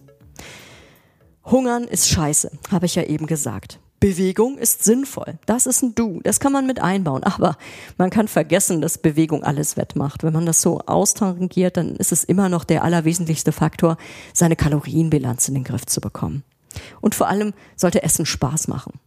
[1.44, 3.78] Hungern ist scheiße, habe ich ja eben gesagt.
[4.00, 5.38] Bewegung ist sinnvoll.
[5.46, 6.20] Das ist ein Du.
[6.22, 7.24] Das kann man mit einbauen.
[7.24, 7.56] Aber
[7.96, 10.22] man kann vergessen, dass Bewegung alles wettmacht.
[10.22, 13.96] Wenn man das so austangiert, dann ist es immer noch der allerwesentlichste Faktor,
[14.32, 16.44] seine Kalorienbilanz in den Griff zu bekommen.
[17.00, 19.00] Und vor allem sollte Essen Spaß machen.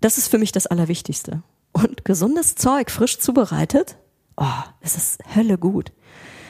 [0.00, 1.42] Das ist für mich das Allerwichtigste.
[1.72, 3.96] Und gesundes Zeug, frisch zubereitet,
[4.36, 4.46] oh,
[4.82, 5.92] das ist Hölle gut.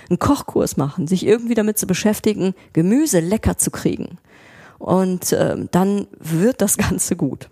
[0.09, 4.19] Einen Kochkurs machen, sich irgendwie damit zu beschäftigen, Gemüse lecker zu kriegen.
[4.79, 7.51] Und äh, dann wird das Ganze gut.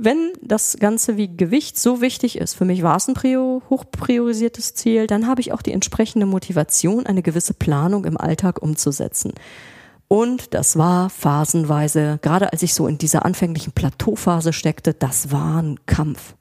[0.00, 4.74] Wenn das Ganze wie Gewicht so wichtig ist, für mich war es ein Prio, hochpriorisiertes
[4.74, 9.32] Ziel, dann habe ich auch die entsprechende Motivation, eine gewisse Planung im Alltag umzusetzen.
[10.08, 15.62] Und das war phasenweise, gerade als ich so in dieser anfänglichen Plateauphase steckte, das war
[15.62, 16.34] ein Kampf.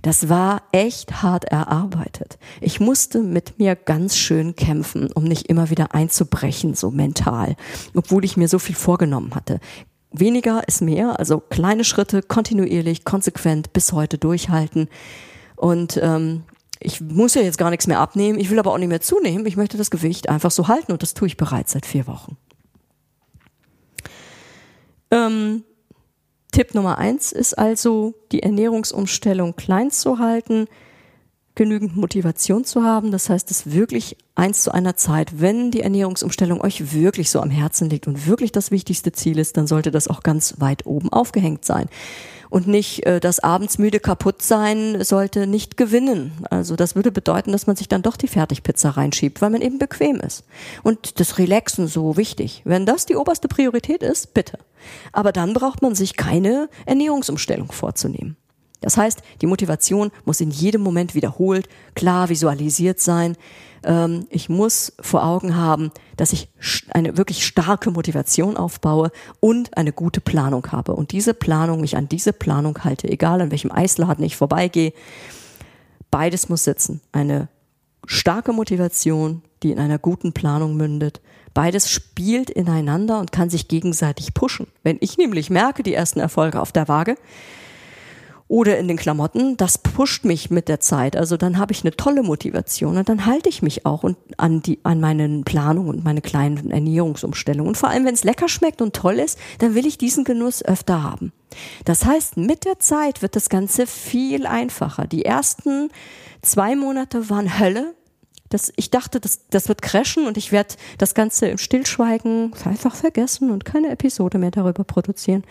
[0.00, 2.38] Das war echt hart erarbeitet.
[2.60, 7.54] Ich musste mit mir ganz schön kämpfen, um nicht immer wieder einzubrechen, so mental,
[7.94, 9.60] obwohl ich mir so viel vorgenommen hatte.
[10.10, 14.88] Weniger ist mehr, also kleine Schritte, kontinuierlich, konsequent bis heute durchhalten.
[15.54, 16.42] Und ähm,
[16.80, 19.46] ich muss ja jetzt gar nichts mehr abnehmen, ich will aber auch nicht mehr zunehmen.
[19.46, 22.36] Ich möchte das Gewicht einfach so halten und das tue ich bereits seit vier Wochen.
[25.12, 25.62] Ähm,
[26.50, 30.66] Tipp Nummer eins ist also, die Ernährungsumstellung klein zu halten.
[31.54, 33.10] genügend Motivation zu haben.
[33.10, 37.50] Das heißt, es wirklich eins zu einer Zeit, wenn die Ernährungsumstellung euch wirklich so am
[37.50, 41.10] Herzen liegt und wirklich das wichtigste Ziel ist, dann sollte das auch ganz weit oben
[41.10, 41.88] aufgehängt sein.
[42.52, 46.32] Und nicht äh, das abendsmüde kaputt sein sollte nicht gewinnen.
[46.50, 49.78] Also das würde bedeuten, dass man sich dann doch die Fertigpizza reinschiebt, weil man eben
[49.78, 50.44] bequem ist.
[50.82, 52.60] Und das Relaxen so wichtig.
[52.66, 54.58] Wenn das die oberste Priorität ist, bitte.
[55.12, 58.36] Aber dann braucht man sich keine Ernährungsumstellung vorzunehmen.
[58.82, 63.36] Das heißt, die Motivation muss in jedem Moment wiederholt, klar visualisiert sein.
[63.84, 66.48] Ähm, ich muss vor Augen haben, dass ich
[66.90, 69.10] eine wirklich starke Motivation aufbaue
[69.40, 70.94] und eine gute Planung habe.
[70.94, 74.92] Und diese Planung, mich an diese Planung halte, egal an welchem Eisladen ich vorbeigehe.
[76.10, 77.00] Beides muss sitzen.
[77.12, 77.48] Eine
[78.06, 81.20] starke Motivation, die in einer guten Planung mündet.
[81.54, 84.66] Beides spielt ineinander und kann sich gegenseitig pushen.
[84.82, 87.16] Wenn ich nämlich merke, die ersten Erfolge auf der Waage,
[88.52, 91.16] oder in den Klamotten, das pusht mich mit der Zeit.
[91.16, 94.60] Also dann habe ich eine tolle Motivation und dann halte ich mich auch und an
[94.60, 97.68] die an meinen Planungen und meine kleinen Ernährungsumstellungen.
[97.68, 100.62] Und vor allem, wenn es lecker schmeckt und toll ist, dann will ich diesen Genuss
[100.62, 101.32] öfter haben.
[101.86, 105.06] Das heißt, mit der Zeit wird das Ganze viel einfacher.
[105.06, 105.88] Die ersten
[106.42, 107.94] zwei Monate waren Hölle.
[108.50, 112.96] Das, ich dachte, das, das wird crashen und ich werde das Ganze im Stillschweigen einfach
[112.96, 115.42] vergessen und keine Episode mehr darüber produzieren.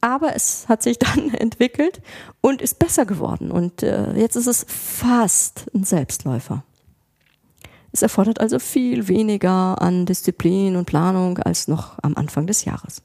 [0.00, 2.00] Aber es hat sich dann entwickelt
[2.40, 3.50] und ist besser geworden.
[3.50, 6.64] Und äh, jetzt ist es fast ein Selbstläufer.
[7.92, 13.02] Es erfordert also viel weniger an Disziplin und Planung als noch am Anfang des Jahres.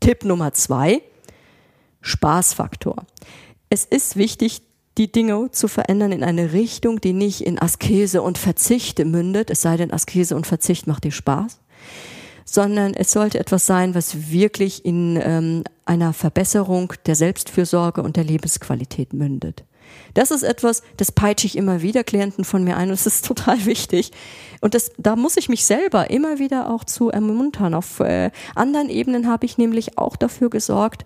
[0.00, 1.02] Tipp Nummer zwei,
[2.00, 2.96] Spaßfaktor.
[3.70, 4.62] Es ist wichtig,
[4.98, 9.62] die Dinge zu verändern in eine Richtung, die nicht in Askese und Verzichte mündet, es
[9.62, 11.58] sei denn, Askese und Verzicht macht dir Spaß,
[12.44, 18.24] sondern es sollte etwas sein, was wirklich in ähm, einer Verbesserung der Selbstfürsorge und der
[18.24, 19.64] Lebensqualität mündet.
[20.14, 23.24] Das ist etwas, das peitsche ich immer wieder Klienten von mir ein und es ist
[23.24, 24.12] total wichtig.
[24.60, 27.74] Und das, da muss ich mich selber immer wieder auch zu ermuntern.
[27.74, 31.04] Auf äh, anderen Ebenen habe ich nämlich auch dafür gesorgt,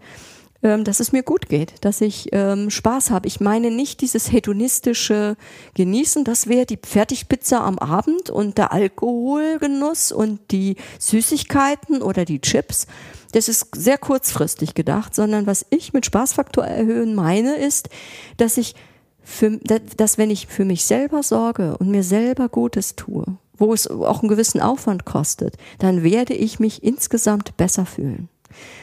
[0.63, 3.29] ähm, dass es mir gut geht, dass ich ähm, Spaß habe.
[3.29, 5.37] Ich meine nicht dieses hedonistische
[5.75, 12.41] Genießen, das wäre die Fertigpizza am Abend und der Alkoholgenuss und die Süßigkeiten oder die
[12.41, 12.87] Chips.
[13.33, 17.89] Das ist sehr kurzfristig gedacht, sondern was ich mit Spaßfaktor erhöhen meine, ist,
[18.37, 18.75] dass ich
[19.23, 23.25] für, dass wenn ich für mich selber sorge und mir selber Gutes tue,
[23.59, 28.29] wo es auch einen gewissen Aufwand kostet, dann werde ich mich insgesamt besser fühlen.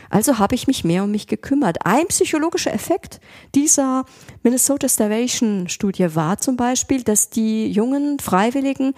[0.09, 1.85] Also habe ich mich mehr um mich gekümmert.
[1.85, 3.19] Ein psychologischer Effekt
[3.53, 4.05] dieser
[4.43, 8.93] Minnesota Starvation Studie war zum Beispiel, dass die jungen Freiwilligen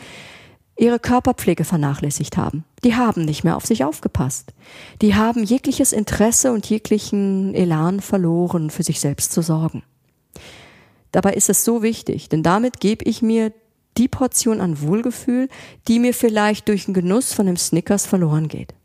[0.78, 2.64] ihre Körperpflege vernachlässigt haben.
[2.84, 4.54] Die haben nicht mehr auf sich aufgepasst.
[5.02, 9.84] Die haben jegliches Interesse und jeglichen Elan verloren, für sich selbst zu sorgen.
[11.12, 13.52] Dabei ist es so wichtig, denn damit gebe ich mir
[13.98, 15.50] die Portion an Wohlgefühl,
[15.88, 18.76] die mir vielleicht durch den Genuss von einem Snickers verloren geht.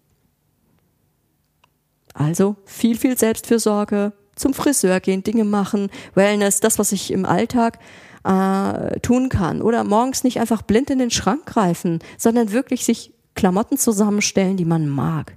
[2.15, 7.79] Also viel, viel Selbstfürsorge, zum Friseur gehen, Dinge machen, Wellness, das, was ich im Alltag
[8.25, 9.63] äh, tun kann.
[9.63, 14.65] Oder morgens nicht einfach blind in den Schrank greifen, sondern wirklich sich Klamotten zusammenstellen, die
[14.65, 15.37] man mag.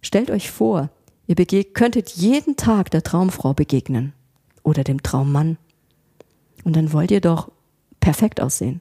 [0.00, 0.90] Stellt euch vor,
[1.26, 4.12] ihr könntet jeden Tag der Traumfrau begegnen
[4.62, 5.58] oder dem Traummann.
[6.64, 7.50] Und dann wollt ihr doch
[8.00, 8.80] perfekt aussehen.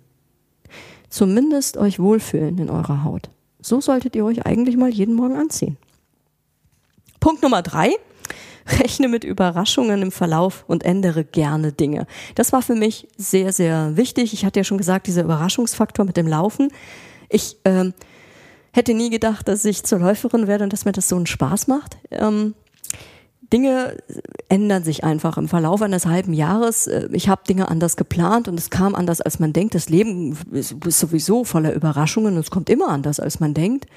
[1.09, 3.29] Zumindest euch wohlfühlen in eurer Haut.
[3.59, 5.77] So solltet ihr euch eigentlich mal jeden Morgen anziehen.
[7.21, 7.93] Punkt Nummer drei.
[8.67, 12.05] Rechne mit Überraschungen im Verlauf und ändere gerne Dinge.
[12.35, 14.33] Das war für mich sehr, sehr wichtig.
[14.33, 16.69] Ich hatte ja schon gesagt, dieser Überraschungsfaktor mit dem Laufen.
[17.29, 17.93] Ich ähm,
[18.71, 21.67] hätte nie gedacht, dass ich zur Läuferin werde und dass mir das so einen Spaß
[21.67, 21.97] macht.
[22.11, 22.53] Ähm,
[23.51, 23.97] Dinge
[24.47, 26.87] ändern sich einfach im Verlauf eines halben Jahres.
[26.87, 29.75] Äh, ich habe Dinge anders geplant und es kam anders, als man denkt.
[29.75, 33.87] Das Leben ist sowieso voller Überraschungen und es kommt immer anders, als man denkt.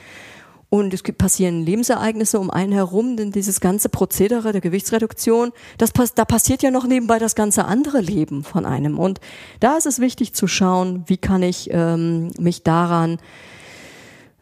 [0.71, 6.25] Und es passieren Lebensereignisse um einen herum, denn dieses ganze Prozedere der Gewichtsreduktion, das, da
[6.25, 8.99] passiert ja noch nebenbei das ganze andere Leben von einem.
[8.99, 9.21] Und
[9.61, 13.19] da ist es wichtig zu schauen, wie kann ich ähm, mich daran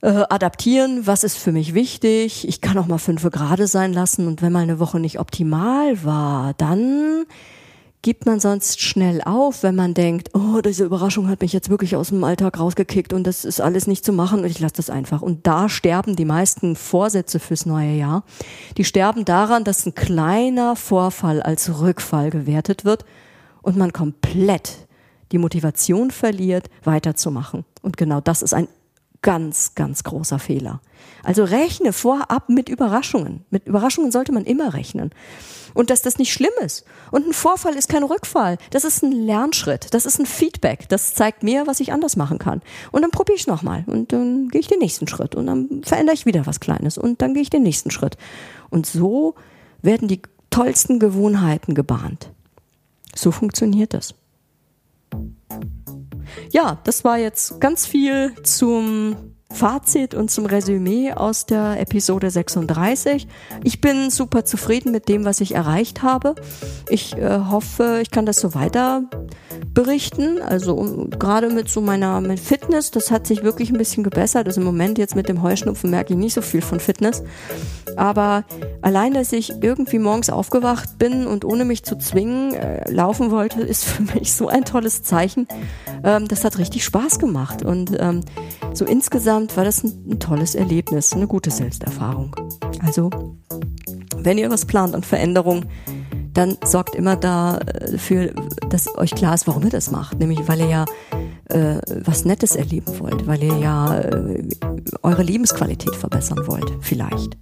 [0.02, 2.48] äh, adaptieren, was ist für mich wichtig.
[2.48, 6.04] Ich kann auch mal fünf Grade sein lassen und wenn mal eine Woche nicht optimal
[6.04, 7.24] war, dann
[8.02, 11.94] gibt man sonst schnell auf, wenn man denkt, oh, diese Überraschung hat mich jetzt wirklich
[11.94, 14.90] aus dem Alltag rausgekickt und das ist alles nicht zu machen und ich lasse das
[14.90, 15.22] einfach.
[15.22, 18.24] Und da sterben die meisten Vorsätze fürs neue Jahr.
[18.76, 23.04] Die sterben daran, dass ein kleiner Vorfall als Rückfall gewertet wird
[23.62, 24.88] und man komplett
[25.30, 27.64] die Motivation verliert, weiterzumachen.
[27.82, 28.66] Und genau das ist ein
[29.22, 30.80] ganz, ganz großer Fehler.
[31.22, 33.44] Also rechne vorab mit Überraschungen.
[33.50, 35.10] Mit Überraschungen sollte man immer rechnen.
[35.74, 36.84] Und dass das nicht schlimm ist.
[37.10, 38.58] Und ein Vorfall ist kein Rückfall.
[38.70, 39.94] Das ist ein Lernschritt.
[39.94, 40.88] Das ist ein Feedback.
[40.88, 42.62] Das zeigt mir, was ich anders machen kann.
[42.90, 43.84] Und dann probiere ich nochmal.
[43.86, 45.34] Und dann gehe ich den nächsten Schritt.
[45.34, 46.98] Und dann verändere ich wieder was Kleines.
[46.98, 48.16] Und dann gehe ich den nächsten Schritt.
[48.70, 49.34] Und so
[49.82, 52.30] werden die tollsten Gewohnheiten gebahnt.
[53.14, 54.14] So funktioniert das.
[56.50, 63.26] Ja, das war jetzt ganz viel zum Fazit und zum Resümee aus der Episode 36.
[63.62, 66.34] Ich bin super zufrieden mit dem, was ich erreicht habe.
[66.88, 69.04] Ich äh, hoffe, ich kann das so weiter
[69.74, 70.40] berichten.
[70.42, 74.46] Also um, gerade mit so meiner mit Fitness, das hat sich wirklich ein bisschen gebessert.
[74.46, 77.22] Also im Moment jetzt mit dem Heuschnupfen merke ich nicht so viel von Fitness.
[77.96, 78.44] Aber
[78.80, 83.60] allein, dass ich irgendwie morgens aufgewacht bin und ohne mich zu zwingen äh, laufen wollte,
[83.62, 85.46] ist für mich so ein tolles Zeichen.
[86.04, 87.64] Ähm, das hat richtig Spaß gemacht.
[87.64, 88.20] Und ähm,
[88.74, 92.34] so insgesamt war das ein, ein tolles Erlebnis, eine gute Selbsterfahrung.
[92.84, 93.10] Also,
[94.18, 95.64] wenn ihr was plant an Veränderung,
[96.32, 98.34] dann sorgt immer dafür, äh,
[98.68, 100.18] dass euch klar ist, warum ihr das macht.
[100.18, 100.84] Nämlich, weil ihr ja
[101.50, 104.48] äh, was Nettes erleben wollt, weil ihr ja äh,
[105.02, 107.36] eure Lebensqualität verbessern wollt, vielleicht.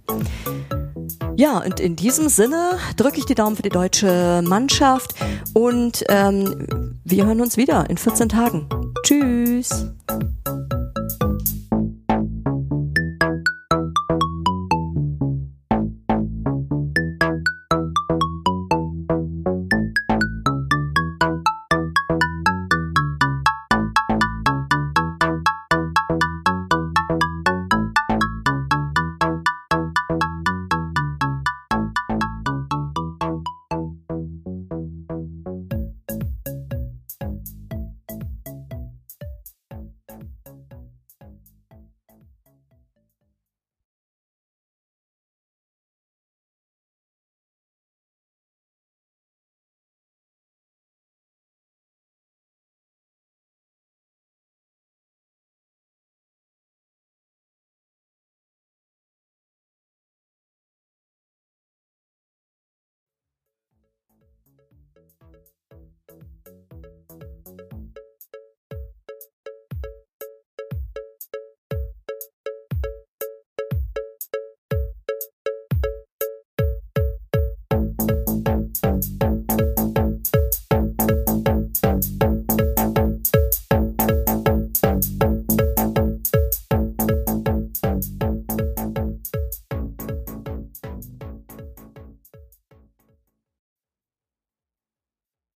[1.37, 5.15] Ja, und in diesem Sinne drücke ich die Daumen für die deutsche Mannschaft
[5.53, 8.67] und ähm, wir hören uns wieder in 14 Tagen.
[9.03, 9.87] Tschüss.